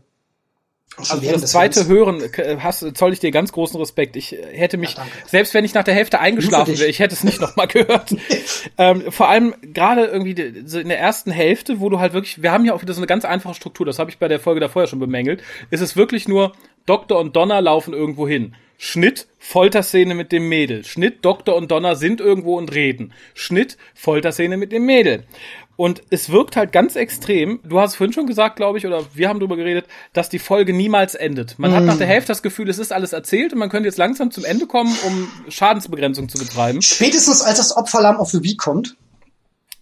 [0.97, 2.23] Also das zweite Hören
[2.63, 4.15] hast, zoll ich dir ganz großen Respekt.
[4.15, 7.23] Ich hätte mich, ja, selbst wenn ich nach der Hälfte eingeschlafen wäre, ich hätte es
[7.23, 8.15] nicht nochmal gehört.
[8.77, 12.65] ähm, vor allem gerade irgendwie in der ersten Hälfte, wo du halt wirklich, wir haben
[12.65, 14.83] ja auch wieder so eine ganz einfache Struktur, das habe ich bei der Folge davor
[14.83, 16.53] ja schon bemängelt, ist es wirklich nur,
[16.85, 18.55] Doktor und Donner laufen irgendwo hin.
[18.77, 20.83] Schnitt, Folterszene mit dem Mädel.
[20.83, 23.13] Schnitt, Doktor und Donner sind irgendwo und reden.
[23.33, 25.23] Schnitt, Folterszene mit dem Mädel.
[25.77, 27.59] Und es wirkt halt ganz extrem.
[27.63, 30.73] Du hast vorhin schon gesagt, glaube ich, oder wir haben drüber geredet, dass die Folge
[30.73, 31.59] niemals endet.
[31.59, 31.73] Man mm.
[31.75, 34.31] hat nach der Hälfte das Gefühl, es ist alles erzählt und man könnte jetzt langsam
[34.31, 36.81] zum Ende kommen, um Schadensbegrenzung zu betreiben.
[36.81, 38.95] Spätestens als das Opferlamm auf the Week kommt.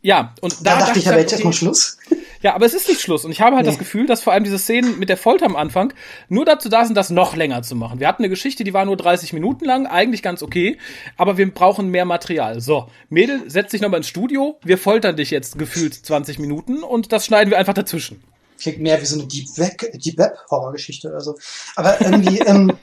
[0.04, 1.98] Ja, und da, da dachte ich, aber jetzt erstmal Schluss.
[2.42, 3.24] Ja, aber es ist nicht Schluss.
[3.24, 3.72] Und ich habe halt nee.
[3.72, 5.94] das Gefühl, dass vor allem diese Szenen mit der Folter am Anfang
[6.28, 8.02] nur dazu da sind, das noch länger zu machen.
[8.02, 10.78] Wir hatten eine Geschichte, die war nur 30 Minuten lang, eigentlich ganz okay,
[11.16, 12.60] aber wir brauchen mehr Material.
[12.60, 17.14] So, Mädel, setz dich nochmal ins Studio, wir foltern dich jetzt gefühlt 20 Minuten und
[17.14, 18.22] das schneiden wir einfach dazwischen.
[18.60, 21.38] Klingt mehr wie so eine Deep Web, Deep Web Horrorgeschichte oder so.
[21.78, 22.74] Aber irgendwie, ähm,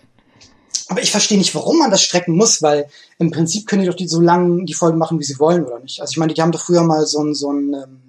[0.91, 3.95] aber ich verstehe nicht, warum man das strecken muss, weil im Prinzip können die doch
[3.95, 6.01] die so lang die Folgen machen, wie sie wollen, oder nicht?
[6.01, 8.01] Also ich meine, die haben doch früher mal so ein, so ein ähm,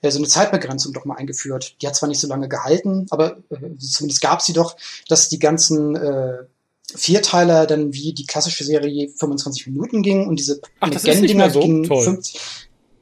[0.00, 1.74] äh, so eine Zeitbegrenzung doch mal eingeführt.
[1.82, 4.76] Die hat zwar nicht so lange gehalten, aber äh, zumindest gab sie doch,
[5.08, 6.44] dass die ganzen äh,
[6.94, 11.34] Vierteiler dann wie die klassische Serie 25 Minuten ging und diese Ach, das ist nicht
[11.34, 11.60] mehr so?
[11.60, 12.04] gingen Toll.
[12.04, 12.40] 50.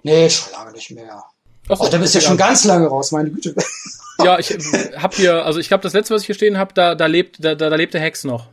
[0.05, 1.23] Nee, schon lange nicht mehr.
[1.69, 3.55] Ach, so, oh, da bist du ja schon ganz lange raus, meine Güte.
[4.25, 4.51] Ja, ich
[4.97, 7.45] hab hier, also ich glaube, das letzte, was ich hier stehen habe, da, da lebt,
[7.45, 8.47] da, da, da lebt der Hex noch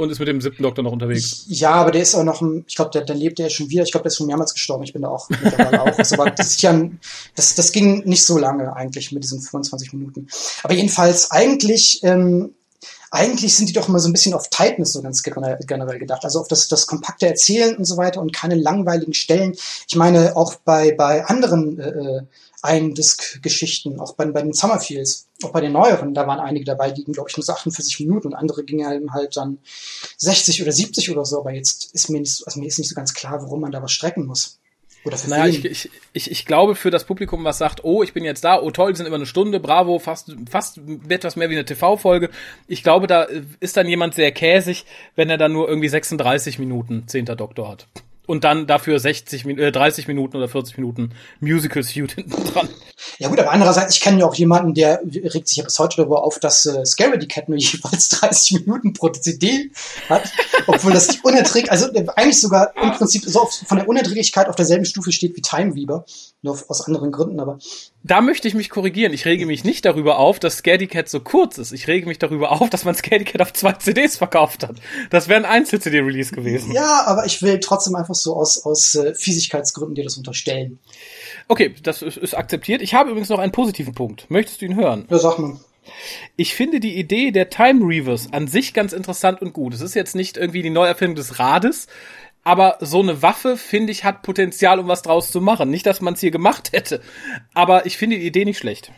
[0.00, 1.44] und ist mit dem siebten Doktor noch unterwegs.
[1.48, 3.82] Ja, aber der ist auch noch, ich glaube, der, der lebt ja schon wieder.
[3.82, 4.84] Ich glaube, der ist schon mehrmals gestorben.
[4.84, 5.98] Ich bin da auch mittlerweile auch.
[5.98, 6.88] Also, aber das ist ja,
[7.34, 10.28] das, das ging nicht so lange eigentlich mit diesen 25 Minuten.
[10.62, 12.54] Aber jedenfalls eigentlich, ähm,
[13.10, 16.24] eigentlich sind die doch immer so ein bisschen auf Tightness so ganz generell gedacht.
[16.24, 19.54] Also auf das, das kompakte Erzählen und so weiter und keine langweiligen Stellen.
[19.88, 22.22] Ich meine, auch bei, bei anderen äh, äh
[22.62, 27.04] Ein-Disc-Geschichten, auch bei, bei den Summerfields, auch bei den neueren, da waren einige dabei, die
[27.04, 29.58] gingen, glaube ich, nur so 48 Minuten und andere gingen halt dann
[30.18, 32.88] 60 oder 70 oder so, aber jetzt ist mir nicht so, also mir ist nicht
[32.88, 34.58] so ganz klar, warum man da was strecken muss.
[35.02, 38.12] Oder für naja, ich, ich, ich, ich glaube für das Publikum, was sagt, oh, ich
[38.12, 41.48] bin jetzt da, oh toll, die sind immer eine Stunde, bravo, fast, fast etwas mehr
[41.48, 42.28] wie eine TV-Folge.
[42.66, 43.26] Ich glaube, da
[43.60, 44.84] ist dann jemand sehr käsig,
[45.16, 47.86] wenn er dann nur irgendwie 36 Minuten Zehnter Doktor hat
[48.26, 52.68] und dann dafür 60, äh, 30 Minuten oder 40 Minuten Musical Suit hinten dran.
[53.18, 55.96] Ja gut, aber andererseits, ich kenne ja auch jemanden, der regt sich ja bis heute
[55.96, 59.70] darüber auf, dass äh, Scary Cat nur jeweils 30 Minuten pro CD
[60.08, 60.30] hat,
[60.66, 64.48] obwohl das nicht unerträglich, also äh, eigentlich sogar im Prinzip so auf, von der Unerträglichkeit
[64.48, 66.04] auf derselben Stufe steht wie Time Weaver,
[66.42, 67.58] nur aus anderen Gründen, aber
[68.02, 69.12] da möchte ich mich korrigieren.
[69.12, 71.72] Ich rege mich nicht darüber auf, dass Scaredy Cat so kurz ist.
[71.72, 74.76] Ich rege mich darüber auf, dass man Scaredy Cat auf zwei CDs verkauft hat.
[75.10, 76.72] Das wäre ein Einzel-CD-Release gewesen.
[76.72, 80.78] Ja, aber ich will trotzdem einfach so aus, aus äh, Fiesigkeitsgründen dir das unterstellen.
[81.48, 82.80] Okay, das ist, ist akzeptiert.
[82.80, 84.30] Ich habe übrigens noch einen positiven Punkt.
[84.30, 85.06] Möchtest du ihn hören?
[85.10, 85.58] Ja, sag mal.
[86.36, 89.74] Ich finde die Idee der Time Reavers an sich ganz interessant und gut.
[89.74, 91.86] Es ist jetzt nicht irgendwie die Neuerfindung des Rades,
[92.42, 95.70] aber so eine Waffe, finde ich, hat Potenzial, um was draus zu machen.
[95.70, 97.00] Nicht, dass man es hier gemacht hätte,
[97.54, 98.92] aber ich finde die Idee nicht schlecht.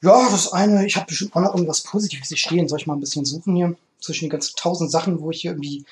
[0.00, 2.68] Ja, das eine, ich habe bestimmt auch noch irgendwas Positives hier stehen.
[2.68, 3.76] Soll ich mal ein bisschen suchen hier?
[4.00, 5.84] Zwischen den ganzen tausend Sachen, wo ich hier irgendwie.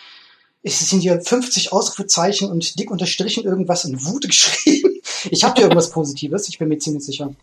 [0.62, 5.00] Es sind hier 50 Ausrufezeichen und dick unterstrichen irgendwas in Wut geschrieben.
[5.30, 7.34] Ich habe hier irgendwas Positives, ich bin mir ziemlich sicher.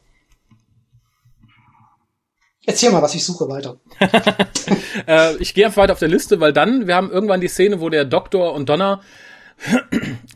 [2.66, 3.78] Erzähl mal, was ich suche weiter.
[5.08, 7.80] äh, ich gehe einfach weiter auf der Liste, weil dann, wir haben irgendwann die Szene,
[7.80, 9.02] wo der Doktor und Donner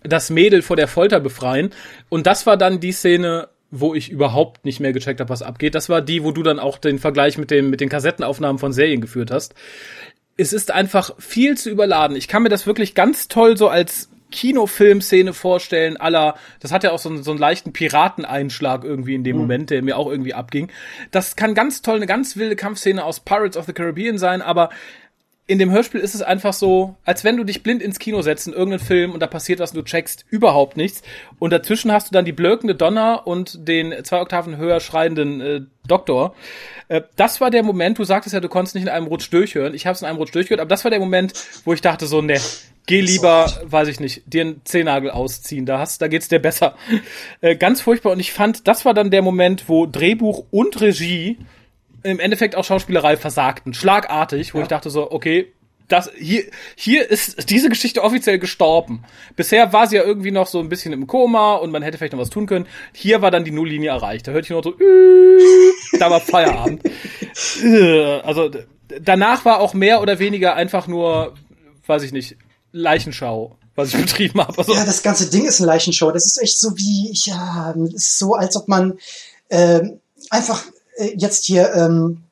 [0.03, 1.71] das Mädel vor der Folter befreien.
[2.09, 5.75] Und das war dann die Szene, wo ich überhaupt nicht mehr gecheckt habe, was abgeht.
[5.75, 8.73] Das war die, wo du dann auch den Vergleich mit, dem, mit den Kassettenaufnahmen von
[8.73, 9.55] Serien geführt hast.
[10.37, 12.15] Es ist einfach viel zu überladen.
[12.15, 16.91] Ich kann mir das wirklich ganz toll so als Kinofilmszene vorstellen, aller, das hat ja
[16.91, 19.41] auch so, einen, so einen leichten Pirateneinschlag irgendwie in dem mhm.
[19.43, 20.69] Moment, der mir auch irgendwie abging.
[21.11, 24.69] Das kann ganz toll, eine ganz wilde Kampfszene aus Pirates of the Caribbean sein, aber
[25.47, 28.47] in dem Hörspiel ist es einfach so, als wenn du dich blind ins Kino setzt
[28.47, 31.01] in irgendeinen Film und da passiert was und du checkst überhaupt nichts.
[31.39, 35.61] Und dazwischen hast du dann die blökende Donner und den zwei Oktaven höher schreienden äh,
[35.87, 36.35] Doktor.
[36.89, 39.73] Äh, das war der Moment, du sagtest ja, du konntest nicht in einem Rutsch durchhören.
[39.73, 41.33] Ich habe es in einem Rutsch durchgehört, aber das war der Moment,
[41.63, 42.39] wo ich dachte so, ne,
[42.89, 46.75] Geh lieber, weiß ich nicht, dir einen Zehennagel ausziehen, da hast, da geht's dir besser.
[47.41, 48.13] Äh, ganz furchtbar.
[48.13, 51.37] Und ich fand, das war dann der Moment, wo Drehbuch und Regie
[52.03, 53.73] im Endeffekt auch Schauspielerei versagten.
[53.73, 54.63] Schlagartig, wo ja.
[54.63, 55.53] ich dachte so, okay,
[55.87, 56.43] das, hier,
[56.75, 59.03] hier ist diese Geschichte offiziell gestorben.
[59.35, 62.13] Bisher war sie ja irgendwie noch so ein bisschen im Koma und man hätte vielleicht
[62.13, 62.67] noch was tun können.
[62.93, 64.27] Hier war dann die Nulllinie erreicht.
[64.27, 64.73] Da hörte ich nur so,
[65.97, 66.83] da war Feierabend.
[67.63, 68.51] Äh, also,
[69.01, 71.35] danach war auch mehr oder weniger einfach nur,
[71.85, 72.35] weiß ich nicht,
[72.73, 74.57] Leichenschau, was ich betrieben habe.
[74.57, 74.73] Also.
[74.73, 76.11] Ja, das ganze Ding ist eine Leichenschau.
[76.11, 78.99] Das ist echt so wie, ja, ist so, als ob man
[79.47, 79.81] äh,
[80.29, 80.63] einfach
[81.15, 82.23] jetzt hier ähm,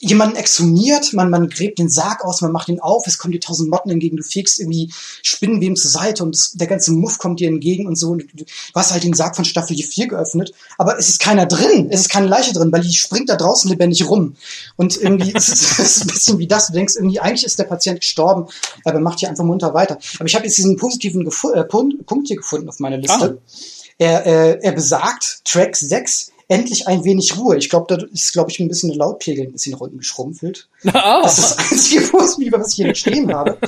[0.00, 3.40] jemanden exhumiert, man, man gräbt den Sarg aus, man macht ihn auf, es kommen dir
[3.40, 7.40] tausend Motten entgegen, du fegst irgendwie Spinnenweben zur Seite und das, der ganze Muff kommt
[7.40, 8.10] dir entgegen und so.
[8.10, 11.88] Und du, hast halt den Sarg von Staffel 4 geöffnet, aber es ist keiner drin,
[11.90, 14.36] es ist keine Leiche drin, weil die springt da draußen lebendig rum.
[14.76, 17.58] Und irgendwie ist es, es ist ein bisschen wie das, du denkst irgendwie, eigentlich ist
[17.58, 18.46] der Patient gestorben,
[18.84, 19.98] aber macht hier einfach munter weiter.
[20.18, 23.40] Aber ich habe jetzt diesen positiven Gefu äh, Punkt, Punkt hier gefunden auf meiner Liste.
[23.40, 23.52] Ah.
[24.00, 27.56] Er, äh, er besagt, Track 6, endlich ein wenig Ruhe.
[27.56, 30.68] Ich glaube, da ist, glaube ich, ein bisschen der Lautpegel ein bisschen unten geschrumpfelt.
[30.92, 31.22] Ah.
[31.22, 33.58] Das ist das einzige was ich hier stehen habe.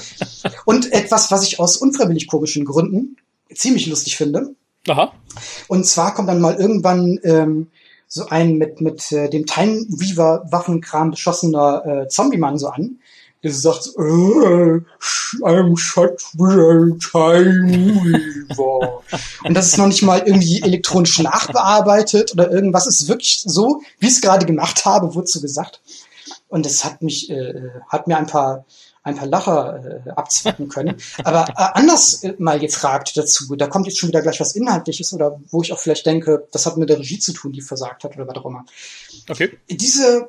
[0.64, 3.16] Und etwas, was ich aus unfreiwillig komischen Gründen
[3.54, 4.54] ziemlich lustig finde.
[4.88, 5.12] Aha.
[5.68, 7.68] Und zwar kommt dann mal irgendwann ähm,
[8.06, 12.99] so ein mit, mit äh, dem Time Weaver Waffenkram beschossener äh, Zombie-Mann so an,
[13.42, 14.80] der sagt, äh,
[15.42, 19.02] I'm such a time weaver.
[19.44, 22.86] Und das ist noch nicht mal irgendwie elektronisch nachbearbeitet oder irgendwas.
[22.86, 25.80] Es ist wirklich so, wie ich es gerade gemacht habe, wurde so gesagt.
[26.48, 28.66] Und es hat mich, äh, hat mir ein paar,
[29.02, 30.96] ein paar Lacher äh, abzwacken können.
[31.24, 35.14] Aber äh, anders äh, mal gefragt dazu, da kommt jetzt schon wieder gleich was Inhaltliches
[35.14, 38.04] oder wo ich auch vielleicht denke, das hat mit der Regie zu tun, die versagt
[38.04, 38.66] hat oder was auch immer.
[39.28, 39.58] Okay.
[39.70, 40.28] Diese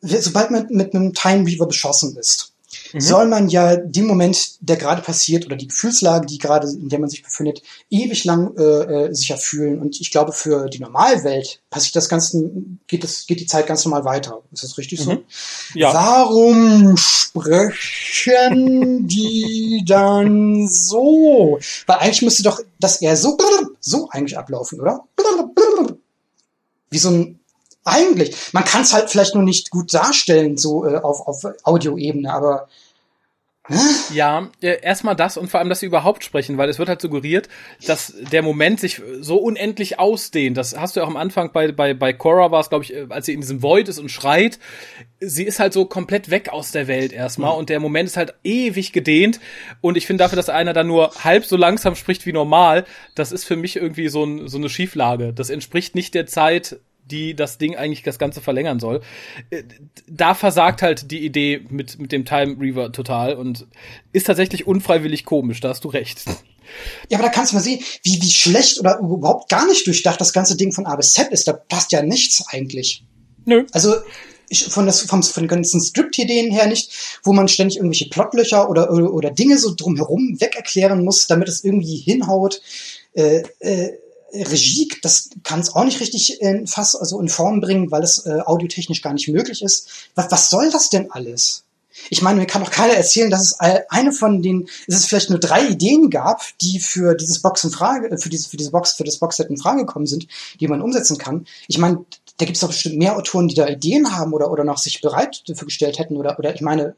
[0.00, 2.52] sobald man mit einem Time Weaver beschossen ist,
[2.92, 3.00] mhm.
[3.00, 6.98] soll man ja den Moment, der gerade passiert oder die Gefühlslage, die gerade, in der
[6.98, 9.80] man sich befindet, ewig lang äh, äh, sicher fühlen.
[9.80, 12.50] Und ich glaube, für die Normalwelt passiert das Ganze,
[12.86, 14.42] geht das, geht die Zeit ganz normal weiter.
[14.52, 15.12] Ist das richtig so?
[15.12, 15.24] Mhm.
[15.74, 15.92] Ja.
[15.92, 21.58] Warum sprechen die dann so?
[21.86, 23.36] Weil eigentlich müsste doch das eher so,
[23.80, 25.04] so eigentlich ablaufen, oder?
[26.90, 27.37] Wie so ein
[27.88, 28.52] eigentlich.
[28.52, 32.68] Man kann es halt vielleicht nur nicht gut darstellen, so äh, auf, auf Audioebene, aber
[34.14, 37.02] ja, äh, erstmal das und vor allem, dass sie überhaupt sprechen, weil es wird halt
[37.02, 37.48] suggeriert,
[37.86, 40.56] dass der Moment sich so unendlich ausdehnt.
[40.56, 42.94] Das hast du ja auch am Anfang bei, bei, bei Cora war es, glaube ich,
[42.94, 44.58] äh, als sie in diesem Void ist und schreit.
[45.20, 47.58] Sie ist halt so komplett weg aus der Welt erstmal mhm.
[47.58, 49.38] und der Moment ist halt ewig gedehnt.
[49.82, 53.32] Und ich finde dafür, dass einer da nur halb so langsam spricht wie normal, das
[53.32, 55.34] ist für mich irgendwie so, ein, so eine Schieflage.
[55.34, 56.78] Das entspricht nicht der Zeit,
[57.10, 59.00] die das Ding eigentlich das Ganze verlängern soll.
[59.50, 59.64] Äh,
[60.06, 63.66] da versagt halt die Idee mit, mit dem Time Reaver total und
[64.12, 66.24] ist tatsächlich unfreiwillig komisch, da hast du recht.
[67.08, 70.20] Ja, aber da kannst du mal sehen, wie, wie schlecht oder überhaupt gar nicht durchdacht
[70.20, 71.48] das ganze Ding von A bis Z ist.
[71.48, 73.04] Da passt ja nichts eigentlich.
[73.46, 73.64] Nö.
[73.72, 73.94] Also
[74.50, 76.92] ich, von, das, vom, von den ganzen Script-Ideen her nicht,
[77.22, 81.48] wo man ständig irgendwelche Plotlöcher oder, oder, oder Dinge so drumherum weg erklären muss, damit
[81.48, 82.60] es irgendwie hinhaut.
[83.14, 83.92] Äh, äh,
[84.32, 88.26] Regie, das kann es auch nicht richtig in Fass, also in Form bringen, weil es
[88.26, 89.88] äh, audiotechnisch gar nicht möglich ist.
[90.14, 91.64] Was, was soll das denn alles?
[92.10, 95.40] Ich meine, mir kann doch keiner erzählen, dass es eine von den, es vielleicht nur
[95.40, 98.92] drei Ideen gab, die für dieses Box in Frage, äh, für diese, für diese Box,
[98.92, 100.26] für das Boxset in Frage gekommen sind,
[100.60, 101.46] die man umsetzen kann.
[101.66, 102.04] Ich meine,
[102.36, 105.00] da gibt es doch bestimmt mehr Autoren, die da Ideen haben oder, oder noch sich
[105.00, 106.94] bereit dafür gestellt hätten oder, oder ich meine,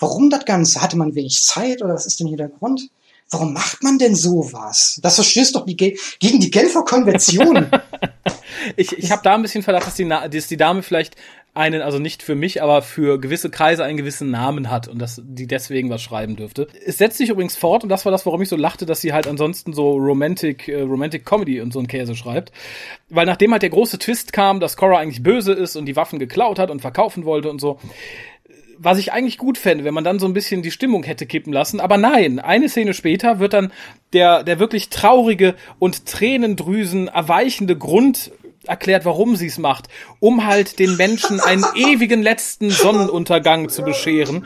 [0.00, 0.82] warum das Ganze?
[0.82, 2.88] Hatte man wenig Zeit oder was ist denn hier der Grund?
[3.30, 5.00] Warum macht man denn sowas?
[5.02, 7.66] Das verstößt doch die, gegen die Genfer Konvention.
[8.76, 11.16] ich ich habe da ein bisschen Verdacht, dass die, dass die Dame vielleicht
[11.56, 15.22] einen, also nicht für mich, aber für gewisse Kreise einen gewissen Namen hat und dass
[15.24, 16.68] die deswegen was schreiben dürfte.
[16.84, 19.14] Es setzt sich übrigens fort und das war das, warum ich so lachte, dass sie
[19.14, 22.52] halt ansonsten so Romantic, äh, Romantic Comedy und so ein Käse schreibt.
[23.08, 26.18] Weil nachdem halt der große Twist kam, dass Cora eigentlich böse ist und die Waffen
[26.18, 27.78] geklaut hat und verkaufen wollte und so,
[28.78, 31.52] was ich eigentlich gut fände, wenn man dann so ein bisschen die Stimmung hätte kippen
[31.52, 31.80] lassen.
[31.80, 33.72] Aber nein, eine Szene später wird dann
[34.12, 38.30] der, der wirklich traurige und Tränendrüsen erweichende Grund
[38.68, 39.88] erklärt, warum sie es macht,
[40.20, 44.44] um halt den Menschen einen ewigen letzten Sonnenuntergang zu bescheren.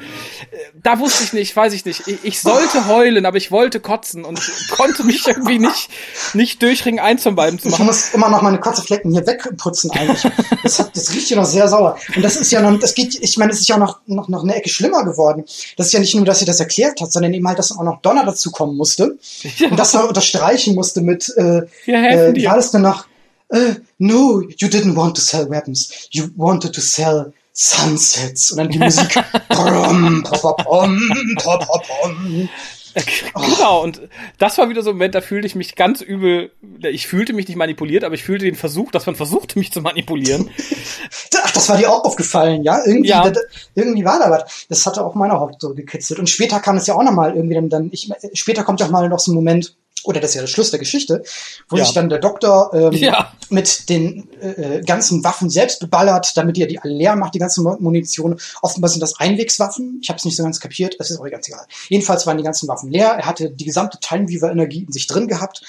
[0.50, 2.02] Äh, da wusste ich nicht, weiß ich nicht.
[2.22, 4.40] Ich, sollte heulen, aber ich wollte kotzen und
[4.70, 5.90] konnte mich irgendwie nicht,
[6.34, 7.82] nicht durchringen, eins von beiden zu machen.
[7.82, 10.30] Ich muss immer noch meine Kotzeflecken hier wegputzen eigentlich.
[10.62, 11.98] Das, hat, das riecht hier noch sehr sauer.
[12.14, 14.42] Und das ist ja noch, das geht, ich meine, es ist ja noch, noch, noch
[14.42, 15.44] eine Ecke schlimmer geworden.
[15.76, 17.82] Das ist ja nicht nur, dass sie das erklärt hat, sondern eben halt, dass auch
[17.82, 19.18] noch Donner dazu kommen musste.
[19.56, 19.68] Ja.
[19.68, 23.06] Und das noch unterstreichen musste mit, äh, äh, wie war das denn noch?
[23.52, 26.08] uh, no, you didn't want to sell weapons.
[26.10, 28.50] You wanted to sell sunsets.
[28.50, 29.14] Und dann die Musik.
[29.48, 30.98] pom, pom, pom,
[31.36, 32.48] pom, pom.
[32.94, 34.00] Genau, und
[34.38, 36.50] das war wieder so ein Moment, da fühlte ich mich ganz übel,
[36.82, 39.80] ich fühlte mich nicht manipuliert, aber ich fühlte den Versuch, dass man versuchte, mich zu
[39.80, 40.50] manipulieren.
[41.42, 42.84] Ach, das war dir auch aufgefallen, ja?
[42.84, 43.30] Irgendwie, ja.
[43.30, 43.44] Das,
[43.74, 44.66] irgendwie war da was.
[44.68, 46.18] Das hatte auch meine Haut so gekitzelt.
[46.18, 48.90] Und später kam es ja auch nochmal irgendwie dann, dann ich, später kommt ja auch
[48.90, 51.22] mal noch so ein Moment, oder das ist ja der Schluss der Geschichte,
[51.68, 51.84] wo ja.
[51.84, 53.32] sich dann der Doktor ähm, ja.
[53.50, 57.38] mit den äh, äh, ganzen Waffen selbst beballert, damit er die alle leer macht, die
[57.38, 58.40] ganze Munition.
[58.62, 59.98] Offenbar sind das Einwegswaffen.
[60.02, 61.66] Ich habe es nicht so ganz kapiert, das ist auch ganz egal.
[61.88, 63.10] Jedenfalls waren die ganzen Waffen leer.
[63.10, 65.62] Er hatte die gesamte Timeweaver-Energie in sich drin gehabt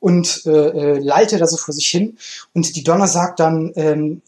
[0.00, 2.16] und äh, äh, lallte da so vor sich hin.
[2.54, 4.22] Und die Donner sagt dann, ähm,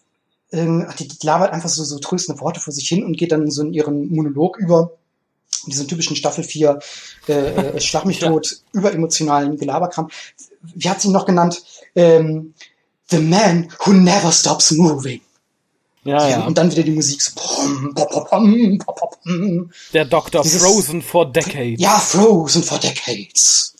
[0.51, 3.61] die, die labert einfach so, so tröstende Worte vor sich hin und geht dann so
[3.63, 4.93] in ihren Monolog über
[5.67, 6.79] diesen typischen Staffel 4
[7.29, 8.81] äh, äh, Schlag mich tot, ja.
[8.81, 10.09] überemotionalen Gelaberkram.
[10.75, 11.63] Wie hat sie ihn noch genannt?
[11.95, 12.55] Ähm,
[13.11, 15.21] The man who never stops moving.
[16.05, 16.47] Ja, ja.
[16.47, 17.33] Und dann wieder die Musik so.
[17.35, 21.81] Pom, pom, pom, Der Doktor Frozen for Decades.
[21.81, 23.75] Ja, Frozen for Decades.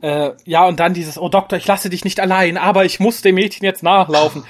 [0.00, 3.22] Äh, ja, und dann dieses, oh Doktor, ich lasse dich nicht allein, aber ich muss
[3.22, 4.44] dem Mädchen jetzt nachlaufen.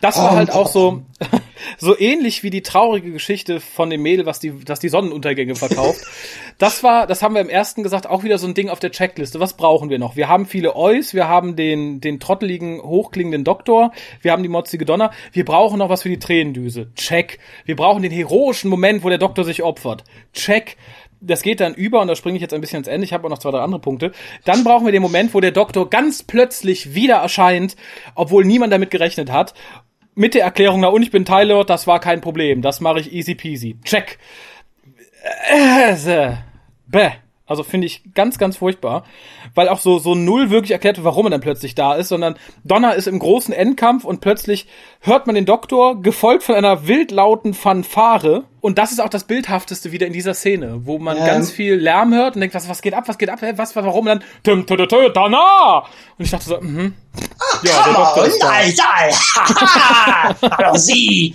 [0.00, 1.02] Das war halt auch so,
[1.78, 6.00] so ähnlich wie die traurige Geschichte von dem Mädel, was die, das die Sonnenuntergänge verkauft.
[6.58, 8.90] Das war, das haben wir im ersten gesagt, auch wieder so ein Ding auf der
[8.90, 9.40] Checkliste.
[9.40, 10.14] Was brauchen wir noch?
[10.14, 14.84] Wir haben viele Eus, wir haben den, den trotteligen, hochklingenden Doktor, wir haben die motzige
[14.84, 16.92] Donner, wir brauchen noch was für die Tränendüse.
[16.96, 17.38] Check.
[17.64, 20.04] Wir brauchen den heroischen Moment, wo der Doktor sich opfert.
[20.34, 20.76] Check
[21.20, 23.04] das geht dann über und da springe ich jetzt ein bisschen ins Ende.
[23.04, 24.12] Ich habe auch noch zwei, drei andere Punkte.
[24.44, 27.76] Dann brauchen wir den Moment, wo der Doktor ganz plötzlich wieder erscheint,
[28.14, 29.54] obwohl niemand damit gerechnet hat.
[30.14, 32.62] Mit der Erklärung, na und ich bin Tyler, das war kein Problem.
[32.62, 33.76] Das mache ich easy peasy.
[33.84, 34.18] Check.
[35.48, 36.34] Äh,
[36.86, 37.10] bäh.
[37.50, 39.04] Also finde ich ganz, ganz furchtbar,
[39.56, 42.94] weil auch so so null wirklich erklärt warum er dann plötzlich da ist, sondern Donner
[42.94, 44.68] ist im großen Endkampf und plötzlich
[45.02, 49.92] hört man den Doktor gefolgt von einer wildlauten Fanfare und das ist auch das bildhafteste
[49.92, 51.24] wieder in dieser Szene, wo man ja.
[51.26, 54.08] ganz viel Lärm hört und denkt, was was geht ab, was geht ab, was warum
[54.08, 55.84] und dann Donner
[56.18, 56.94] und ich dachte so, mhm.
[57.62, 58.52] Ja, der Doktor ist da.
[60.58, 61.34] Hallo Sie.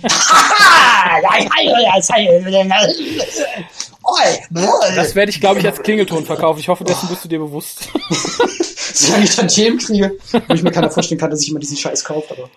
[4.94, 6.60] Das werde ich, glaube ich, als Klingelton verkaufen.
[6.60, 7.90] Ich hoffe, dessen bist du dir bewusst.
[8.94, 11.76] Solange ich dann Themen kriege, wo ich mir keiner vorstellen kann, dass ich immer diesen
[11.76, 12.34] Scheiß kaufe.
[12.34, 12.48] Aber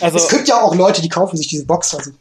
[0.00, 1.94] also, es gibt ja auch Leute, die kaufen sich diese Box.
[1.94, 2.12] Also.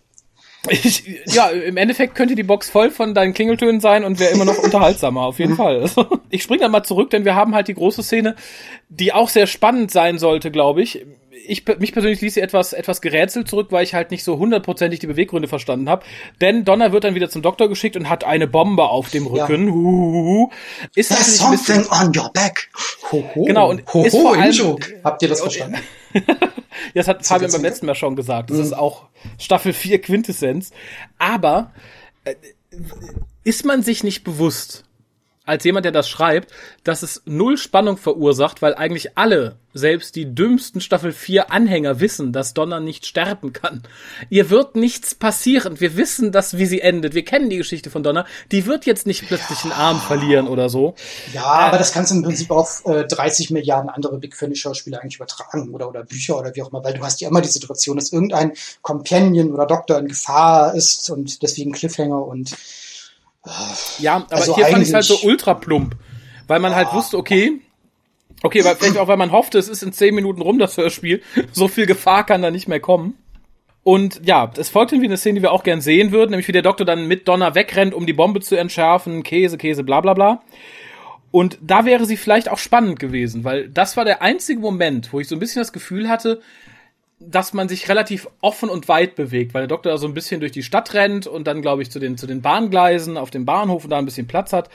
[0.69, 4.45] Ich, ja, im Endeffekt könnte die Box voll von deinen Klingeltönen sein und wäre immer
[4.45, 5.57] noch unterhaltsamer, auf jeden mhm.
[5.57, 5.89] Fall.
[6.29, 8.35] Ich springe dann mal zurück, denn wir haben halt die große Szene,
[8.89, 11.05] die auch sehr spannend sein sollte, glaube ich
[11.45, 14.99] ich, mich persönlich ließ sie etwas, etwas gerätselt zurück, weil ich halt nicht so hundertprozentig
[14.99, 16.03] die Beweggründe verstanden habe.
[16.41, 19.67] Denn Donner wird dann wieder zum Doktor geschickt und hat eine Bombe auf dem Rücken.
[19.67, 19.73] Ja.
[19.73, 20.49] Huhuhu.
[20.95, 22.69] Ist There's something on your back.
[23.11, 23.45] Hoho.
[23.45, 25.77] Genau, und Hoho, ist vor allem, Habt ihr das verstanden?
[26.13, 26.21] ja,
[26.93, 28.49] das hat Fabian beim letzten Mal schon gesagt.
[28.49, 28.63] Das mhm.
[28.63, 29.05] ist auch
[29.37, 30.71] Staffel 4 Quintessenz.
[31.17, 31.71] Aber
[32.23, 32.35] äh,
[33.43, 34.85] ist man sich nicht bewusst,
[35.45, 36.51] als jemand, der das schreibt,
[36.83, 42.31] dass es null Spannung verursacht, weil eigentlich alle, selbst die dümmsten Staffel 4 Anhänger wissen,
[42.31, 43.81] dass Donner nicht sterben kann.
[44.29, 45.79] Ihr wird nichts passieren.
[45.79, 47.13] Wir wissen das, wie sie endet.
[47.13, 48.25] Wir kennen die Geschichte von Donner.
[48.51, 49.71] Die wird jetzt nicht plötzlich ja.
[49.71, 50.93] einen Arm verlieren oder so.
[51.33, 55.01] Ja, aber das kannst du im Prinzip auf äh, 30 Milliarden andere Big Finish Schauspieler
[55.01, 57.49] eigentlich übertragen oder, oder Bücher oder wie auch immer, weil du hast ja immer die
[57.49, 62.55] Situation, dass irgendein Companion oder Doktor in Gefahr ist und deswegen Cliffhanger und
[63.99, 65.95] ja, aber also hier fand ich halt so ultra plump,
[66.47, 67.59] weil man halt wusste, okay,
[68.41, 71.21] okay, weil vielleicht auch, weil man hoffte, es ist in zehn Minuten rum, das Hörspiel,
[71.51, 73.17] so viel Gefahr kann da nicht mehr kommen.
[73.83, 76.53] Und ja, es folgt irgendwie eine Szene, die wir auch gern sehen würden, nämlich wie
[76.53, 80.13] der Doktor dann mit Donner wegrennt, um die Bombe zu entschärfen, Käse, Käse, bla bla
[80.13, 80.41] bla.
[81.31, 85.19] Und da wäre sie vielleicht auch spannend gewesen, weil das war der einzige Moment, wo
[85.19, 86.41] ich so ein bisschen das Gefühl hatte,
[87.29, 90.39] dass man sich relativ offen und weit bewegt, weil der Doktor da so ein bisschen
[90.39, 93.45] durch die Stadt rennt und dann, glaube ich, zu den, zu den Bahngleisen auf dem
[93.45, 94.69] Bahnhof und da ein bisschen Platz hat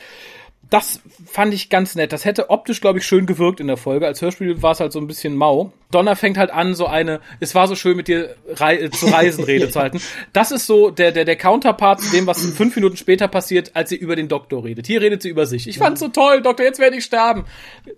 [0.71, 2.13] das fand ich ganz nett.
[2.13, 4.07] Das hätte optisch, glaube ich, schön gewirkt in der Folge.
[4.07, 5.73] Als Hörspiel war es halt so ein bisschen mau.
[5.91, 9.07] Donner fängt halt an, so eine, es war so schön mit dir rei äh, zu
[9.07, 10.01] reisen, Rede zu halten.
[10.35, 13.89] Das ist so der, der, der Counterpart zu dem, was fünf Minuten später passiert, als
[13.89, 14.87] sie über den Doktor redet.
[14.87, 15.67] Hier redet sie über sich.
[15.67, 17.45] Ich fand's so toll, Doktor, jetzt werde ich sterben.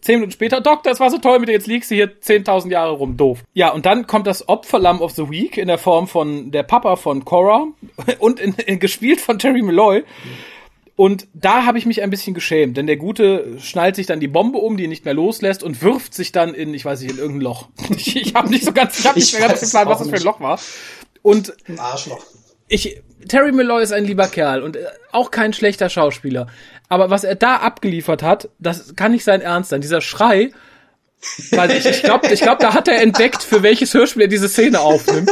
[0.00, 2.72] Zehn Minuten später, Doktor, es war so toll mit dir, jetzt liegst du hier zehntausend
[2.72, 3.40] Jahre rum, doof.
[3.54, 6.94] Ja, und dann kommt das Opferlamm of the Week in der Form von der Papa
[6.94, 7.66] von Cora
[8.20, 10.04] und in, in, gespielt von Terry Malloy.
[11.01, 14.28] Und da habe ich mich ein bisschen geschämt, denn der Gute schnallt sich dann die
[14.28, 17.12] Bombe um, die ihn nicht mehr loslässt und wirft sich dann in, ich weiß nicht,
[17.12, 17.68] in irgendein Loch.
[17.96, 20.16] Ich, ich habe nicht so ganz, ich habe nicht mehr ganz geplant, was das für
[20.16, 20.61] ein Loch war.
[21.22, 22.22] Und ein Arschloch.
[22.68, 26.48] Ich, Terry Malloy ist ein lieber Kerl und äh, auch kein schlechter Schauspieler.
[26.90, 29.80] Aber was er da abgeliefert hat, das kann nicht sein Ernst sein.
[29.80, 30.51] Dieser Schrei,
[31.50, 34.48] weil ich, ich glaube, ich glaub, da hat er entdeckt, für welches Hörspiel er diese
[34.48, 35.30] Szene aufnimmt.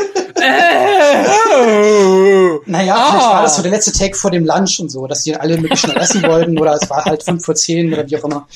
[2.66, 3.10] naja, ah.
[3.10, 5.56] vielleicht war das so der letzte Take vor dem Lunch und so, dass die alle
[5.56, 8.46] möglichst schnell essen wollten oder es war halt fünf vor zehn oder wie auch immer,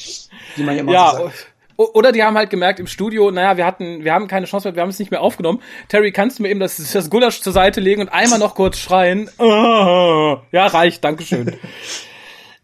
[0.56, 1.46] wie man immer ja, sagt.
[1.76, 4.76] Oder die haben halt gemerkt im Studio, naja, wir hatten, wir haben keine Chance mehr,
[4.76, 5.60] wir haben es nicht mehr aufgenommen.
[5.88, 8.76] Terry, kannst du mir eben das, das Gulasch zur Seite legen und einmal noch kurz
[8.78, 9.30] schreien?
[9.38, 11.56] Ja, reicht, Dankeschön.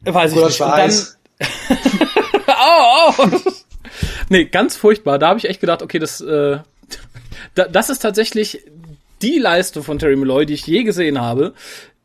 [0.03, 0.61] Weiß ich nicht.
[0.61, 0.93] Und dann,
[2.49, 3.53] oh, oh.
[4.29, 5.19] Nee, ganz furchtbar.
[5.19, 6.59] Da habe ich echt gedacht, okay, das, äh,
[7.55, 8.65] da, das ist tatsächlich
[9.23, 11.55] die Leistung von Terry Malloy, die ich je gesehen habe.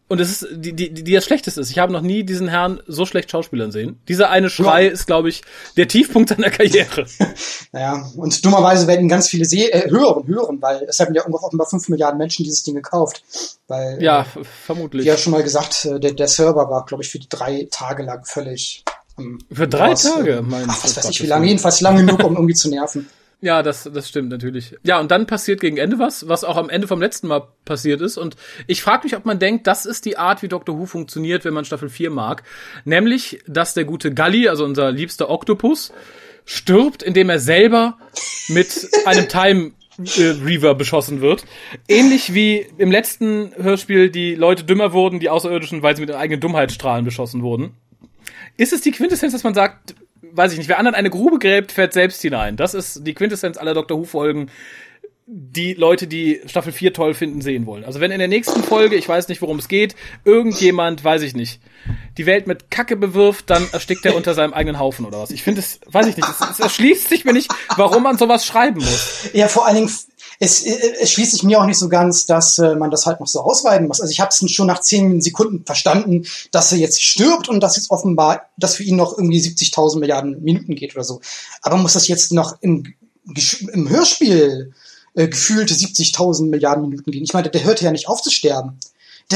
[0.10, 1.72] Und es ist die, die, die das Schlechteste ist.
[1.72, 4.00] Ich habe noch nie diesen Herrn so schlecht Schauspielern sehen.
[4.08, 4.92] Dieser eine Schrei ja.
[4.92, 5.42] ist, glaube ich,
[5.76, 7.08] der Tiefpunkt seiner Karriere.
[7.72, 11.68] naja, und dummerweise werden ganz viele Se äh, hören, hören, weil es haben ja offenbar
[11.68, 13.24] fünf Milliarden Menschen dieses Ding gekauft.
[13.68, 15.04] Weil, ja, äh, vermutlich.
[15.04, 18.04] Wie ja schon mal gesagt, äh, der, der Server war, glaube ich, für drei Tage
[18.04, 18.84] lang völlig.
[19.18, 22.24] Ähm, für drei raus, Tage, mein Ach, was weiß ich, wie lange, jedenfalls lang genug,
[22.24, 23.08] um irgendwie zu nerven.
[23.44, 24.78] Ja, das, das stimmt natürlich.
[24.84, 28.00] Ja, und dann passiert gegen Ende was, was auch am Ende vom letzten Mal passiert
[28.00, 28.18] ist.
[28.18, 28.38] Und
[28.68, 31.54] ich frage mich, ob man denkt, das ist die Art, wie Doctor Who funktioniert, wenn
[31.54, 32.44] man Staffel 4 mag.
[32.86, 35.92] Nämlich, dass der gute Gully, also unser liebster Oktopus,
[36.46, 37.98] stirbt, indem er selber
[38.48, 41.44] mit einem Time äh, Reaver beschossen wird.
[41.90, 46.20] Ähnlich wie im letzten Hörspiel die Leute dümmer wurden, die Außerirdischen, weil sie mit ihren
[46.20, 47.76] eigenen Dummheitsstrahlen beschossen wurden.
[48.58, 51.72] Ist es die Quintessenz, dass man sagt, weiß ich nicht, wer anderen eine Grube gräbt,
[51.72, 52.58] fährt selbst hinein.
[52.58, 53.98] Das ist die Quintessenz aller Dr.
[53.98, 54.50] Who-Folgen,
[55.26, 57.86] die Leute, die Staffel 4 toll finden, sehen wollen.
[57.86, 59.96] Also wenn in der nächsten Folge, ich weiß nicht, worum es geht,
[60.26, 61.62] irgendjemand, weiß ich nicht,
[62.18, 65.32] die Welt mit Kacke bewirft, dann erstickt er unter seinem eigenen Haufen oder was.
[65.32, 68.46] Ich finde es, weiß ich nicht, es, es erschließt sich mir nicht, warum man sowas
[68.46, 69.30] schreiben muss.
[69.34, 69.92] Ja, vor allen Dingen
[70.40, 73.28] es, es schließt sich mir auch nicht so ganz, dass äh, man das halt noch
[73.28, 74.02] so ausweiten muss.
[74.02, 77.76] Also ich habe es schon nach zehn Sekunden verstanden, dass er jetzt stirbt und dass
[77.76, 81.22] jetzt offenbar, dass für ihn noch irgendwie 70.000 Milliarden Minuten geht oder so.
[81.62, 82.94] Aber muss das jetzt noch im,
[83.74, 84.74] im Hörspiel
[85.16, 87.24] äh, gefühlte 70.000 Milliarden Minuten gehen?
[87.24, 88.80] Ich meine, der hörte ja nicht auf zu sterben.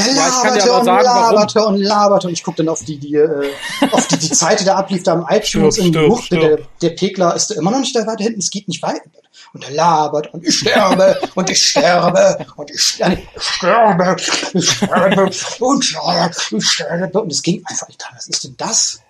[0.04, 1.74] Der laberte ja, und sagen, laberte warum.
[1.74, 3.50] und laberte und ich guck dann auf die, die, äh,
[3.92, 6.32] auf die, die Zeit, die da ablief, da im iTunes stirb, in die Bucht.
[6.32, 9.02] Der, der Pegler ist immer noch nicht da weiter hinten, es geht nicht weiter
[9.52, 14.16] und er labert und ich sterbe und ich sterbe und ich sterbe, ich sterbe,
[14.54, 18.04] ich sterbe und ich sterbe und es ging einfach nicht.
[18.14, 19.00] Was ist denn das?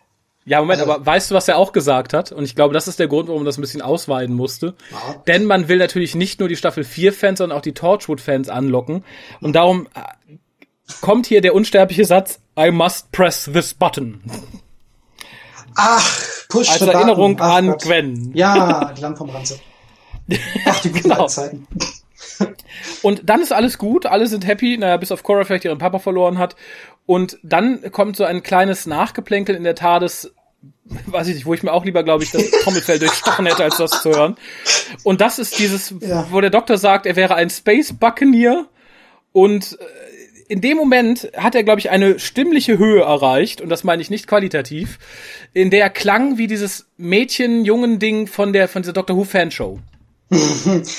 [0.44, 2.32] Ja, Moment, also, aber weißt du, was er auch gesagt hat?
[2.32, 4.74] Und ich glaube, das ist der Grund, warum man das ein bisschen ausweiten musste.
[4.90, 5.22] Ja.
[5.26, 9.04] Denn man will natürlich nicht nur die Staffel 4-Fans, sondern auch die Torchwood-Fans anlocken.
[9.42, 10.36] Und darum äh,
[11.00, 14.22] kommt hier der unsterbliche Satz, I must press this button.
[15.76, 17.82] Ach, push Als Erinnerung Ach, an Gott.
[17.82, 18.32] Gwen.
[18.34, 19.60] Ja, die Lampe vom Ranze.
[20.66, 21.26] Ach, die guten genau.
[21.28, 21.66] Zeiten.
[23.02, 25.98] Und dann ist alles gut, alle sind happy, naja, bis auf Cora vielleicht ihren Papa
[25.98, 26.56] verloren hat.
[27.06, 30.32] Und dann kommt so ein kleines Nachgeplänkel in der TARDIS,
[31.06, 33.76] weiß ich nicht, wo ich mir auch lieber, glaube ich, das Trommelfell durchstochen hätte, als
[33.76, 34.36] das zu hören.
[35.04, 36.26] Und das ist dieses, ja.
[36.30, 38.66] wo der Doktor sagt, er wäre ein Space Buccaneer
[39.32, 39.84] und äh,
[40.48, 44.10] in dem Moment hat er, glaube ich, eine stimmliche Höhe erreicht, und das meine ich
[44.10, 44.98] nicht qualitativ,
[45.52, 49.78] in der er klang wie dieses Mädchen-Jungen-Ding von der, von dieser Doctor Who-Fanshow.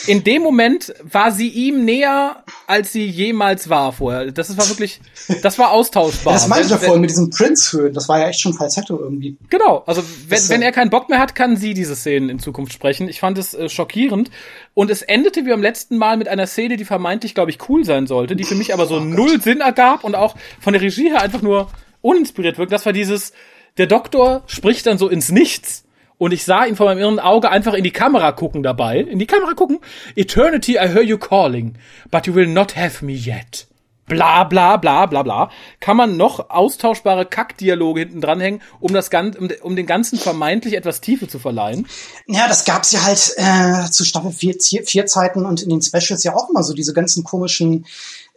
[0.08, 4.32] In dem Moment war sie ihm näher, als sie jemals war vorher.
[4.32, 5.02] Das war wirklich,
[5.44, 6.34] das war austauschbar.
[6.34, 7.94] das meinte ich ja vorhin mit diesem Prince-Höhen.
[7.94, 9.38] Das war ja echt schon Falsetto irgendwie.
[9.52, 9.84] Genau.
[9.86, 13.08] Also, wenn, wenn er keinen Bock mehr hat, kann sie diese Szenen in Zukunft sprechen.
[13.08, 14.32] Ich fand es äh, schockierend.
[14.74, 17.86] Und es endete wie beim letzten Mal mit einer Szene, die vermeintlich, glaube ich, cool
[17.86, 20.82] sein sollte, die für mich aber so oh null Sinn ergab und auch von der
[20.82, 21.70] Regie her einfach nur
[22.02, 22.72] uninspiriert wirkt.
[22.72, 23.34] Das war dieses,
[23.78, 25.84] der Doktor spricht dann so ins Nichts
[26.20, 29.00] und ich sah ihn vor meinem irren Auge einfach in die Kamera gucken dabei.
[29.00, 29.80] In die Kamera gucken.
[30.16, 31.76] Eternity, I hear you calling,
[32.12, 33.66] but you will not have me yet.
[34.06, 35.50] Bla bla bla bla bla.
[35.80, 40.76] Kann man noch austauschbare Kackdialoge hinten dranhängen, um das Ganze, um, um den ganzen vermeintlich
[40.76, 41.88] etwas Tiefe zu verleihen?
[42.28, 46.24] Ja, das gab's ja halt äh, zu Staffel 4, 4 Zeiten und in den Specials
[46.24, 47.86] ja auch immer so diese ganzen komischen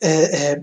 [0.01, 0.63] äh, äh,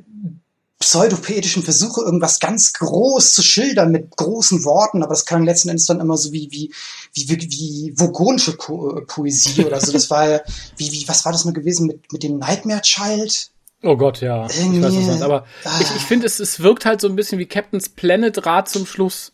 [0.80, 5.86] pseudopoetischen Versuche, irgendwas ganz groß zu schildern mit großen Worten, aber das klang letzten Endes
[5.86, 6.71] dann immer so wie, wie,
[7.13, 9.91] wie, wie, wie vogonische po äh, Poesie oder so.
[9.91, 10.41] Das war ja,
[10.77, 13.51] wie, wie, was war das mal gewesen mit, mit dem Nightmare Child?
[13.84, 14.47] Oh Gott, ja.
[14.57, 15.80] Irgendwie, ich weiß was aber ah.
[15.82, 18.86] ich, ich finde, es, es wirkt halt so ein bisschen wie Captain's Planet Rat zum
[18.86, 19.34] Schluss.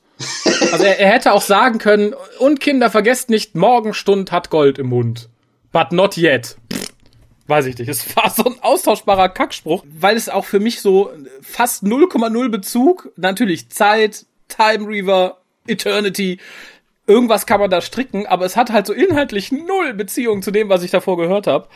[0.71, 4.87] Also er, er hätte auch sagen können, und Kinder, vergesst nicht, Morgenstund hat Gold im
[4.87, 5.29] Mund.
[5.71, 6.57] But not yet.
[6.73, 6.84] Pff
[7.47, 7.89] weiß ich nicht.
[7.89, 13.11] Es war so ein austauschbarer Kackspruch, weil es auch für mich so fast 0,0 Bezug,
[13.15, 15.37] natürlich Zeit, Time Reaver,
[15.67, 16.39] Eternity,
[17.07, 20.69] irgendwas kann man da stricken, aber es hat halt so inhaltlich null Beziehung zu dem,
[20.69, 21.67] was ich davor gehört habe.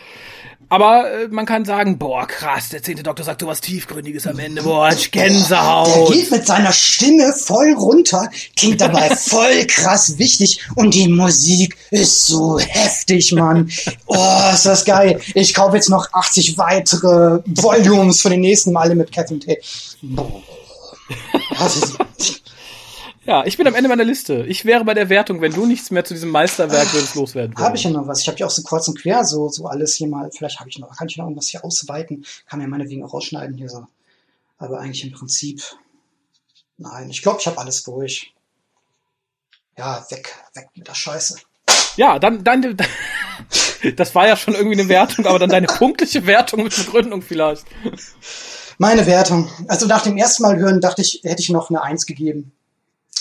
[0.67, 4.37] Aber äh, man kann sagen, boah, krass, der zehnte Doktor sagt so was Tiefgründiges am
[4.37, 6.09] Ende, boah, Gänsehaut.
[6.09, 11.75] Der geht mit seiner Stimme voll runter, klingt dabei voll krass wichtig und die Musik
[11.89, 13.71] ist so heftig, Mann.
[14.05, 15.19] Oh, ist das geil.
[15.33, 19.61] Ich kaufe jetzt noch 80 weitere Volumes für den nächsten Male mit Catherine Tate.
[20.01, 20.41] Boah.
[23.25, 24.45] Ja, ich bin am Ende meiner Liste.
[24.47, 27.55] Ich wäre bei der Wertung, wenn du nichts mehr zu diesem Meisterwerk würdest loswerden.
[27.57, 28.21] Habe ich ja noch was.
[28.21, 30.31] Ich habe ja auch so kurz und quer so, so alles hier mal.
[30.35, 32.25] Vielleicht habe ich noch, kann ich noch irgendwas hier ausweiten.
[32.47, 33.85] Kann mir meinetwegen auch rausschneiden hier so.
[34.57, 35.61] Aber eigentlich im Prinzip,
[36.77, 37.09] nein.
[37.09, 38.33] Ich glaube, ich habe alles durch.
[39.77, 41.37] Ja, weg, weg mit der Scheiße.
[41.97, 42.77] Ja, dann, dann,
[43.95, 47.65] das war ja schon irgendwie eine Wertung, aber dann deine punktliche Wertung mit Begründung vielleicht.
[48.77, 49.49] Meine Wertung.
[49.67, 52.53] Also nach dem ersten Mal hören dachte ich, hätte ich noch eine Eins gegeben.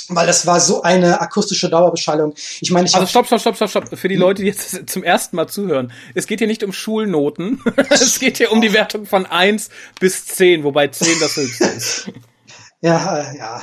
[0.08, 2.34] Weil das war so eine akustische Dauerbeschallung.
[2.60, 3.98] Ich meine, ich Also stopp, stopp, stopp, stopp, stopp.
[3.98, 5.92] Für die Leute, die jetzt zum ersten Mal zuhören.
[6.14, 7.62] Es geht hier nicht um Schulnoten.
[7.90, 9.68] es geht hier um die Wertung von eins
[10.00, 12.10] bis zehn, wobei zehn das höchste ist.
[12.80, 13.62] Ja, äh, ja,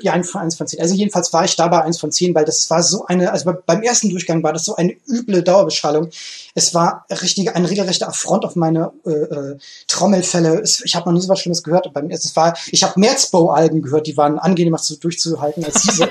[0.00, 0.80] ja, eins von zehn.
[0.80, 3.82] Also jedenfalls war ich dabei eins von zehn, weil das war so eine, also beim
[3.82, 6.08] ersten Durchgang war das so eine üble Dauerbeschallung.
[6.54, 10.60] Es war richtig, ein regelrechter Affront auf meine äh, äh, Trommelfälle.
[10.60, 11.92] Es, ich habe noch nie so was Schlimmes gehört.
[11.92, 16.10] Beim, es war, ich habe Merzbow-Alben gehört, die waren angenehmer zu, durchzuhalten als diese.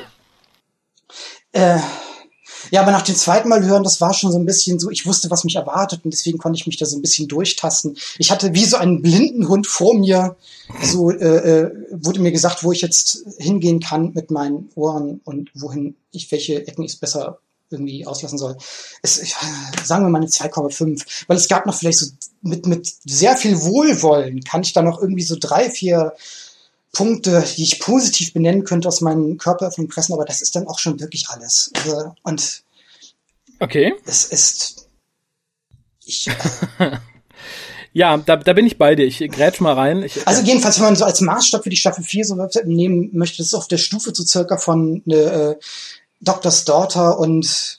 [1.54, 1.78] äh,
[2.74, 5.06] ja, aber nach dem zweiten Mal hören, das war schon so ein bisschen so, ich
[5.06, 7.96] wusste, was mich erwartet und deswegen konnte ich mich da so ein bisschen durchtasten.
[8.18, 10.36] Ich hatte wie so einen blinden Hund vor mir,
[10.82, 15.52] so äh, äh, wurde mir gesagt, wo ich jetzt hingehen kann mit meinen Ohren und
[15.54, 17.38] wohin ich, welche Ecken ich besser
[17.70, 18.58] irgendwie auslassen soll.
[19.04, 19.36] Es, ich,
[19.84, 22.08] sagen wir mal eine 2,5, weil es gab noch vielleicht so
[22.42, 26.14] mit, mit sehr viel Wohlwollen kann ich da noch irgendwie so drei, vier
[26.94, 30.80] Punkte, die ich positiv benennen könnte aus meinen Körperöffnungen pressen, aber das ist dann auch
[30.80, 31.72] schon wirklich alles.
[31.76, 32.62] Also, und
[33.64, 33.93] okay.
[34.05, 34.88] es ist
[36.05, 36.30] ich,
[37.95, 39.05] Ja, da, da bin ich bei dir.
[39.05, 40.01] Ich grätsch mal rein.
[40.01, 43.38] Ich, also jedenfalls, wenn man so als Maßstab für die Staffel 4 so nehmen möchte,
[43.38, 45.55] das ist auf der Stufe so circa von äh,
[46.20, 47.78] Doctor's Daughter und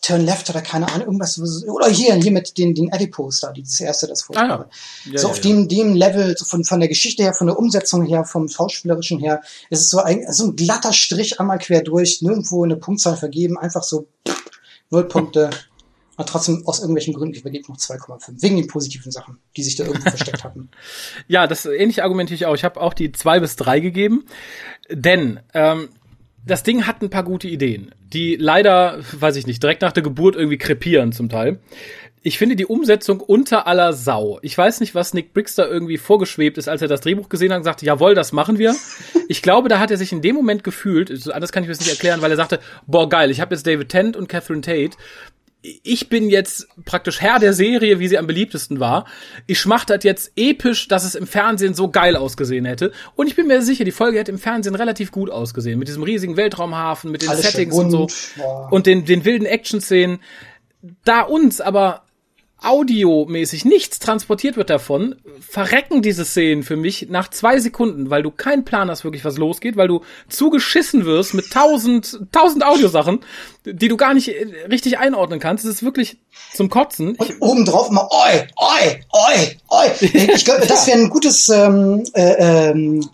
[0.00, 3.80] Turn Left oder keine Ahnung, irgendwas, oder hier, hier mit den, den Adipose da, dieses
[3.80, 4.68] erste, das Ah, ja.
[5.10, 5.42] Ja, so ja, auf ja.
[5.42, 9.18] dem, dem Level, so von, von der Geschichte her, von der Umsetzung her, vom Schauspielerischen
[9.18, 13.16] her, ist es so ein, so ein glatter Strich einmal quer durch, nirgendwo eine Punktzahl
[13.16, 14.44] vergeben, einfach so pff,
[14.90, 15.50] null Punkte.
[16.16, 18.42] Aber trotzdem aus irgendwelchen Gründen, ich übergebe noch 2,5.
[18.42, 20.70] Wegen den positiven Sachen, die sich da irgendwo versteckt hatten.
[21.28, 22.54] Ja, das ähnlich argumentiere ich auch.
[22.54, 24.24] Ich habe auch die zwei bis drei gegeben,
[24.90, 25.88] denn ähm,
[26.46, 30.04] das Ding hat ein paar gute Ideen, die leider, weiß ich nicht, direkt nach der
[30.04, 31.58] Geburt irgendwie krepieren zum Teil.
[32.22, 34.38] Ich finde die Umsetzung unter aller Sau.
[34.42, 37.58] Ich weiß nicht, was Nick da irgendwie vorgeschwebt ist, als er das Drehbuch gesehen hat
[37.58, 38.74] und sagte, jawohl, das machen wir.
[39.28, 41.80] Ich glaube, da hat er sich in dem Moment gefühlt, anders kann ich mir das
[41.80, 44.96] nicht erklären, weil er sagte, boah, geil, ich habe jetzt David Tennant und Catherine Tate
[45.82, 49.06] ich bin jetzt praktisch Herr der Serie, wie sie am beliebtesten war.
[49.46, 52.92] Ich mach das jetzt episch, dass es im Fernsehen so geil ausgesehen hätte.
[53.14, 55.78] Und ich bin mir sicher, die Folge hätte im Fernsehen relativ gut ausgesehen.
[55.78, 58.06] Mit diesem riesigen Weltraumhafen, mit den Alles Settings und so.
[58.36, 58.44] ja.
[58.70, 60.20] Und den, den wilden Action-Szenen.
[61.04, 62.04] Da uns aber
[62.66, 68.30] audiomäßig nichts transportiert wird davon, verrecken diese Szenen für mich nach zwei Sekunden, weil du
[68.30, 73.20] keinen Plan hast wirklich, was losgeht, weil du zugeschissen wirst mit tausend, tausend Audiosachen,
[73.64, 75.64] die du gar nicht äh, richtig einordnen kannst.
[75.64, 76.18] Es ist wirklich
[76.54, 77.16] zum Kotzen.
[77.22, 79.90] Ich, Und obendrauf immer oi, oi, oi, oi.
[80.34, 83.08] Ich glaube, das wäre ein gutes ähm, äh, ähm,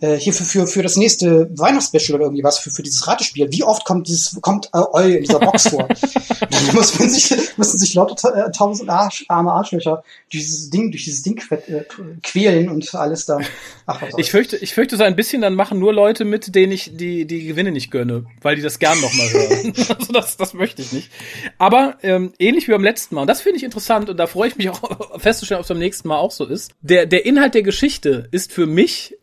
[0.00, 3.50] äh, hier für, für, für das nächste Weihnachtsspecial oder irgendwie was, für, für dieses Ratespiel.
[3.50, 5.88] Wie oft kommt dieses, kommt äh, oi in dieser Box vor?
[5.88, 10.90] Dann muss man sich, müssen sich lauter ta- tausend Arsch, arme Arschlöcher durch dieses Ding,
[10.90, 11.82] durch dieses Ding äh,
[12.22, 13.38] quälen und alles da.
[13.86, 16.72] Ach, was ich fürchte, ich fürchte so ein bisschen, dann machen nur Leute mit, denen
[16.72, 19.74] ich die, die Gewinne nicht gönne, weil die das gern nochmal hören.
[19.98, 21.10] also das, das möchte ich nicht.
[21.58, 24.48] Aber ähm, ähnlich wie beim letzten Mal, und das finde ich interessant und da freue
[24.48, 26.72] ich mich auch festzustellen, ob es beim nächsten Mal auch so ist.
[26.80, 29.16] Der, der Inhalt der Geschichte ist für mich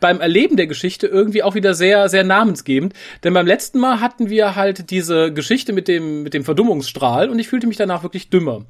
[0.00, 2.94] beim Erleben der Geschichte irgendwie auch wieder sehr, sehr namensgebend.
[3.24, 7.38] Denn beim letzten Mal hatten wir halt diese Geschichte mit dem, mit dem Verdummungsstrahl und
[7.38, 8.64] ich fühlte mich danach wirklich dümmer.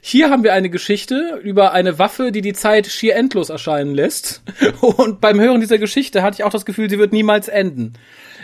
[0.00, 4.42] Hier haben wir eine Geschichte über eine Waffe, die die Zeit schier endlos erscheinen lässt.
[4.80, 7.94] Und beim Hören dieser Geschichte hatte ich auch das Gefühl, sie wird niemals enden.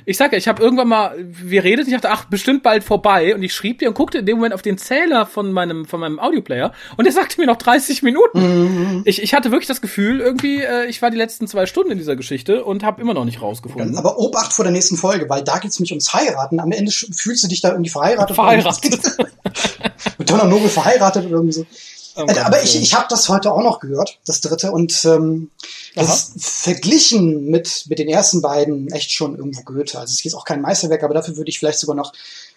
[0.05, 3.34] Ich sag ja, ich habe irgendwann mal, wir redet, ich dachte, ach, bestimmt bald vorbei.
[3.34, 6.00] Und ich schrieb dir und guckte in dem Moment auf den Zähler von meinem, von
[6.00, 9.03] meinem Audioplayer und der sagte mir noch 30 Minuten.
[9.05, 11.98] Ich, ich hatte wirklich das Gefühl, irgendwie, äh, ich war die letzten zwei Stunden in
[11.98, 13.96] dieser Geschichte und habe immer noch nicht rausgefunden.
[13.96, 16.61] Aber Obacht vor der nächsten Folge, weil da geht's nämlich ums Heiraten.
[16.61, 18.34] Am Ende fühlst du dich da irgendwie verheiratet.
[18.34, 19.00] Verheiratet.
[20.18, 21.66] Mit Donner Nobel verheiratet oder irgendwie so.
[22.14, 22.82] Äh, Gott, Aber ich, Willen.
[22.84, 25.50] ich habe das heute auch noch gehört, das dritte, und ähm,
[25.94, 29.98] das ist verglichen mit, mit den ersten beiden echt schon irgendwo Goethe.
[29.98, 32.12] Also es ist jetzt auch kein Meisterwerk, aber dafür würde ich vielleicht sogar noch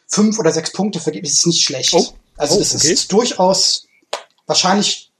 [0.07, 1.25] fünf oder sechs Punkte vergeben.
[1.25, 1.93] Es ist nicht schlecht.
[1.93, 2.05] Oh.
[2.37, 2.91] Also Oh, es okay.
[2.91, 3.87] ist durchaus,
[4.45, 5.11] wahrscheinlich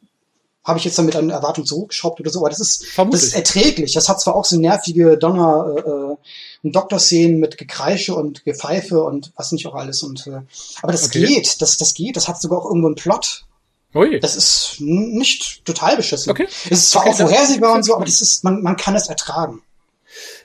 [0.63, 3.93] habe ich jetzt damit eine Erwartung zurückgeschraubt oder so, aber das ist, das ist erträglich.
[3.93, 6.15] Das hat zwar auch so nervige Donner- äh, äh,
[6.63, 10.01] und Doktorszenen mit Gekreische und Gepfeife und was nicht auch alles.
[10.01, 10.41] Und äh,
[10.81, 11.25] aber das Okay.
[11.25, 13.45] geht, das, das geht, das hat sogar auch irgendwo einen Plot.
[13.95, 14.19] Ui.
[14.19, 16.29] Das ist nicht total beschissen.
[16.29, 16.47] Okay.
[16.65, 19.07] Es ist zwar Okay, auch vorhersehbar und so, aber das ist, man, man kann es
[19.07, 19.61] ertragen.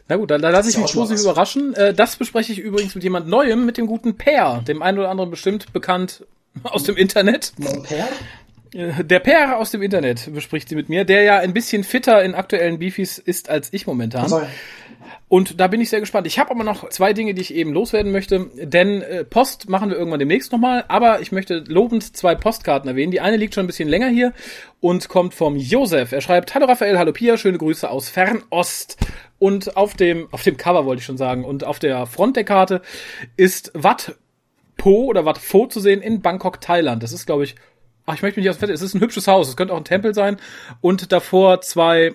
[0.09, 1.75] Na gut, dann, dann lasse ich mich positiv überraschen.
[1.75, 5.11] Äh, das bespreche ich übrigens mit jemand Neuem, mit dem guten Per, dem einen oder
[5.11, 6.25] anderen bestimmt bekannt
[6.63, 7.53] aus dem Internet.
[7.59, 8.07] Père?
[8.73, 12.23] Äh, Der Per aus dem Internet bespricht sie mit mir, der ja ein bisschen fitter
[12.23, 14.23] in aktuellen Beefies ist als ich momentan.
[14.25, 14.43] Also,
[15.29, 16.27] Und da bin ich sehr gespannt.
[16.27, 19.91] Ich habe aber noch zwei Dinge, die ich eben loswerden möchte, denn äh, Post machen
[19.91, 23.13] wir irgendwann demnächst nochmal, aber ich möchte lobend zwei Postkarten erwähnen.
[23.13, 24.33] Die eine liegt schon ein bisschen länger hier
[24.81, 26.13] und kommt vom Josef.
[26.13, 28.97] Er schreibt, Hallo Raphael, hallo Pia, schöne Grüße aus Fernost.
[29.39, 32.45] Und auf dem, auf dem Cover wollte ich schon sagen, und auf der Front der
[32.45, 32.83] Karte
[33.37, 34.17] ist Wat
[34.77, 37.03] Po oder Wat Pho zu sehen in Bangkok, Thailand.
[37.03, 37.55] Das ist, glaube ich,
[38.05, 39.73] ach, ich möchte mich nicht aus dem Fett, es ist ein hübsches Haus, es könnte
[39.75, 40.39] auch ein Tempel sein.
[40.81, 42.15] Und davor zwei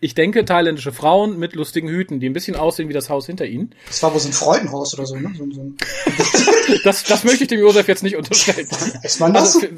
[0.00, 3.46] ich denke, thailändische Frauen mit lustigen Hüten, die ein bisschen aussehen wie das Haus hinter
[3.46, 3.74] ihnen.
[3.86, 5.30] das war wohl so ein Freudenhaus oder so, ne?
[5.36, 5.72] So, so
[6.84, 8.66] Das, das möchte ich dem Josef jetzt nicht unterstellen.
[9.02, 9.56] ist man das?
[9.56, 9.68] Also,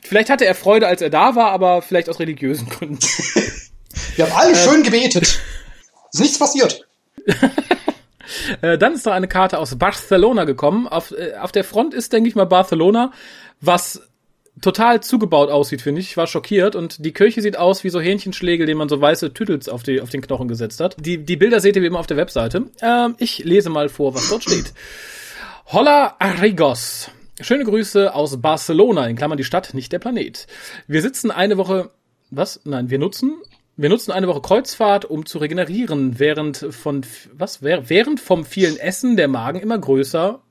[0.00, 2.98] vielleicht hatte er Freude, als er da war, aber vielleicht aus religiösen Gründen.
[4.16, 5.40] Wir haben alle schön gebetet.
[6.12, 6.86] Ist nichts passiert.
[8.60, 10.88] Äh, dann ist noch eine Karte aus Barcelona gekommen.
[10.88, 13.12] Auf, äh, auf der Front ist, denke ich mal, Barcelona,
[13.60, 14.00] was
[14.60, 16.10] total zugebaut aussieht, finde ich.
[16.10, 19.32] Ich war schockiert und die Kirche sieht aus wie so Hähnchenschlägel, denen man so weiße
[19.32, 20.96] Tütels auf, die, auf den Knochen gesetzt hat.
[21.00, 22.66] Die, die Bilder seht ihr wie immer auf der Webseite.
[22.82, 24.72] Ähm, ich lese mal vor, was dort steht.
[25.66, 27.10] Hola Arigos.
[27.40, 30.46] Schöne Grüße aus Barcelona, in Klammern die Stadt, nicht der Planet.
[30.86, 31.90] Wir sitzen eine Woche,
[32.30, 32.60] was?
[32.64, 33.38] Nein, wir nutzen,
[33.76, 37.62] wir nutzen eine Woche Kreuzfahrt, um zu regenerieren, während von, was?
[37.62, 40.42] Währ- Während vom vielen Essen der Magen immer größer.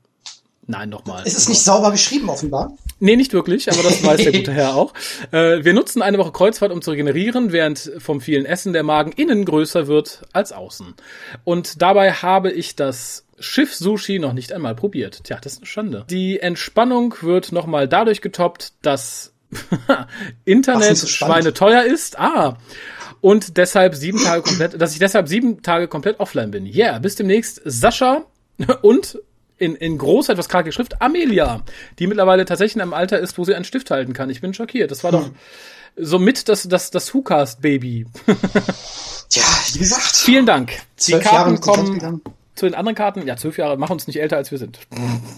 [0.67, 1.23] Nein, nochmal.
[1.25, 2.75] Es ist nicht sauber geschrieben, offenbar.
[2.99, 4.93] Nee, nicht wirklich, aber das weiß der gute Herr auch.
[5.31, 9.11] Äh, wir nutzen eine Woche Kreuzfahrt, um zu regenerieren, während vom vielen Essen der Magen
[9.11, 10.93] innen größer wird als außen.
[11.43, 15.23] Und dabei habe ich das Schiff Sushi noch nicht einmal probiert.
[15.23, 16.05] Tja, das ist eine Schande.
[16.09, 19.33] Die Entspannung wird nochmal dadurch getoppt, dass
[20.45, 21.43] Internet so spannend.
[21.43, 22.19] schweineteuer ist.
[22.19, 22.57] Ah.
[23.19, 26.65] Und deshalb sieben Tage komplett, dass ich deshalb sieben Tage komplett offline bin.
[26.65, 28.25] Yeah, bis demnächst Sascha
[28.81, 29.19] und
[29.61, 31.61] in, in großer, etwas karge Schrift Amelia,
[31.99, 34.29] die mittlerweile tatsächlich in einem Alter ist, wo sie einen Stift halten kann.
[34.29, 34.89] Ich bin schockiert.
[34.89, 35.29] Das war doch
[35.95, 38.07] somit das, das, das WhoCast-Baby.
[39.29, 39.43] Tja,
[39.73, 40.15] wie gesagt.
[40.15, 40.71] Vielen Dank.
[40.71, 42.21] Die Zwölf Jahre Karten Konzert kommen gegangen.
[42.61, 43.25] Zu den anderen Karten.
[43.27, 44.79] Ja, zwölf Jahre, machen uns nicht älter, als wir sind.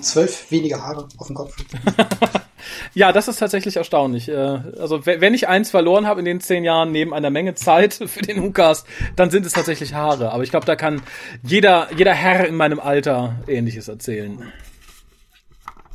[0.01, 1.55] Zwölf weniger Haare auf dem Kopf.
[2.93, 4.29] Ja, das ist tatsächlich erstaunlich.
[4.29, 4.33] Äh,
[4.79, 7.93] Also we- wenn ich eins verloren habe in den zehn Jahren neben einer Menge Zeit
[8.07, 8.85] für den WhoCast,
[9.17, 10.31] dann sind es tatsächlich Haare.
[10.31, 11.01] Aber ich glaube, da kann
[11.43, 14.41] jeder, jeder Herr in meinem Alter Ähnliches erzählen.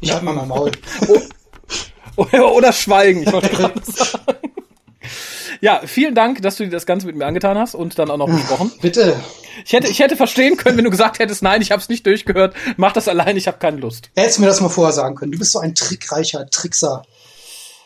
[0.00, 0.70] Ich hab mal mein Maul.
[2.16, 4.24] Oder, oder schweigen, ich wollte gerade sagen.
[5.60, 8.16] Ja, vielen Dank, dass du dir das Ganze mit mir angetan hast und dann auch
[8.16, 8.72] noch besprochen.
[8.80, 9.16] Bitte.
[9.64, 12.06] Ich hätte, ich hätte verstehen können, wenn du gesagt hättest, nein, ich habe es nicht
[12.06, 14.10] durchgehört, mach das allein, ich habe keine Lust.
[14.14, 15.32] Hättest du mir das mal vorher sagen können.
[15.32, 17.04] Du bist so ein trickreicher Trickser.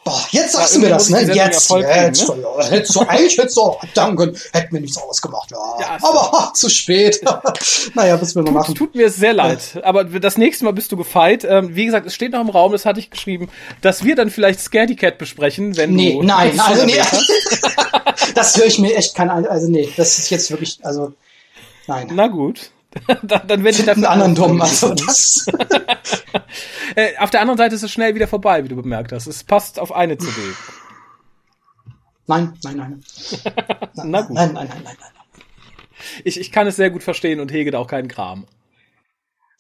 [0.05, 1.21] Boah, jetzt sagst Ja, du mir das, ne?
[1.23, 1.71] Jetzt, jetzt.
[1.71, 5.51] Ja, hättest du, eigentlich hättest du auch danken, hätten wir nichts ausgemacht.
[5.53, 5.59] Ja.
[5.81, 7.21] Ja, Aber zu spät.
[7.95, 8.75] naja, was will man machen?
[8.75, 11.45] Tut mir sehr leid, aber das nächste Mal bist du gefeit.
[11.45, 13.49] Ähm, wie gesagt, es steht noch im Raum, das hatte ich geschrieben,
[13.81, 16.23] dass wir dann vielleicht Scaredy Cat besprechen, wenn Nee, du...
[16.25, 17.01] nein, also nee.
[18.35, 21.13] das höre ich mir echt kein, also nee, das ist jetzt wirklich, also,
[21.87, 22.09] nein.
[22.13, 22.71] Na gut.
[23.23, 25.47] dann, dann werde ich einen dafür anderen dumm, also das.
[26.95, 29.27] Äh, auf der anderen Seite ist es schnell wieder vorbei, wie du bemerkt hast.
[29.27, 30.31] Es passt auf eine CD.
[32.27, 33.03] Nein, nein, nein.
[33.95, 34.35] Nein, Na gut.
[34.35, 35.11] Nein, nein, nein, nein, nein.
[36.25, 38.47] Ich, ich kann es sehr gut verstehen und hege da auch keinen Kram.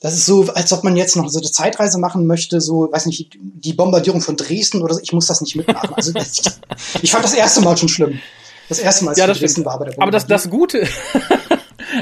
[0.01, 3.07] Das ist so, als ob man jetzt noch so eine Zeitreise machen möchte, so, weiß
[3.07, 5.01] nicht, die Bombardierung von Dresden oder so.
[5.01, 5.95] Ich muss das nicht mitmachen.
[5.95, 6.61] Also, das,
[7.01, 8.20] ich fand das erste Mal schon schlimm.
[8.68, 10.83] Das erste Mal, als Ja, ich das Dresden war bei der Aber das, das Bombardierung.
[10.83, 10.89] Gute,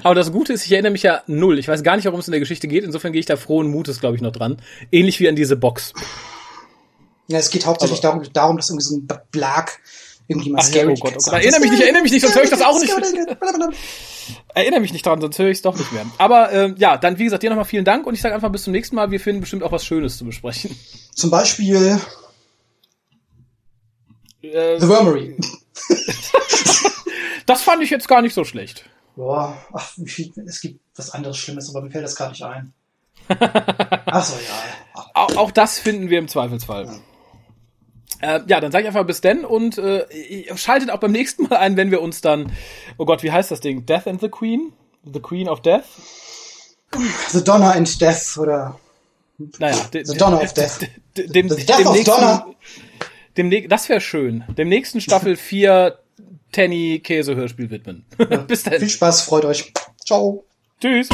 [0.04, 1.58] aber das Gute ist, ich erinnere mich ja null.
[1.58, 2.84] Ich weiß gar nicht, worum es in der Geschichte geht.
[2.84, 4.60] Insofern gehe ich da frohen Mutes, glaube ich, noch dran.
[4.92, 5.92] Ähnlich wie an diese Box.
[7.28, 9.78] Ja, es geht hauptsächlich darum, darum, dass irgendwie so ein Blag
[10.30, 11.32] irgendwie mal Ach ja, Scary oh Gott, oh Gott.
[11.32, 12.96] Erinnere mich nicht, erinnere mich nicht, sonst höre ich das auch nicht.
[12.96, 13.38] nicht.
[14.54, 16.06] Erinnere mich nicht dran, sonst höre ich es doch nicht mehr.
[16.18, 18.62] Aber ähm, ja, dann wie gesagt, dir nochmal vielen Dank und ich sage einfach bis
[18.64, 19.10] zum nächsten Mal.
[19.10, 20.76] Wir finden bestimmt auch was Schönes zu besprechen.
[21.14, 21.98] Zum Beispiel
[24.42, 25.36] Äh, The Wormery.
[27.46, 28.84] das fand ich jetzt gar nicht so schlecht.
[29.20, 32.42] Boah, ach, wie viel, es gibt was anderes Schlimmes, aber mir fällt das gar nicht
[32.42, 32.72] ein.
[33.28, 35.02] Ach so, ja.
[35.12, 36.88] Auch, auch das finden wir im Zweifelsfall.
[38.22, 40.06] Äh, ja, dann sage ich einfach bis denn und äh,
[40.56, 42.50] schaltet auch beim nächsten Mal ein, wenn wir uns dann,
[42.96, 43.84] oh Gott, wie heißt das Ding?
[43.84, 44.72] Death and the Queen?
[45.04, 45.84] The Queen of Death?
[47.28, 48.80] The Donner and Death oder
[49.58, 50.78] Naja, The Donner of Death.
[51.14, 52.46] de- dem, The Death of Donner.
[53.36, 54.44] Dem, das wäre schön.
[54.56, 55.98] Dem nächsten Staffel 4
[56.52, 58.04] Tenny Käse Hörspiel widmen.
[58.46, 58.88] bis Viel dann.
[58.88, 59.72] Spaß, freut euch.
[60.04, 60.44] Ciao.
[60.80, 61.08] Tschüss.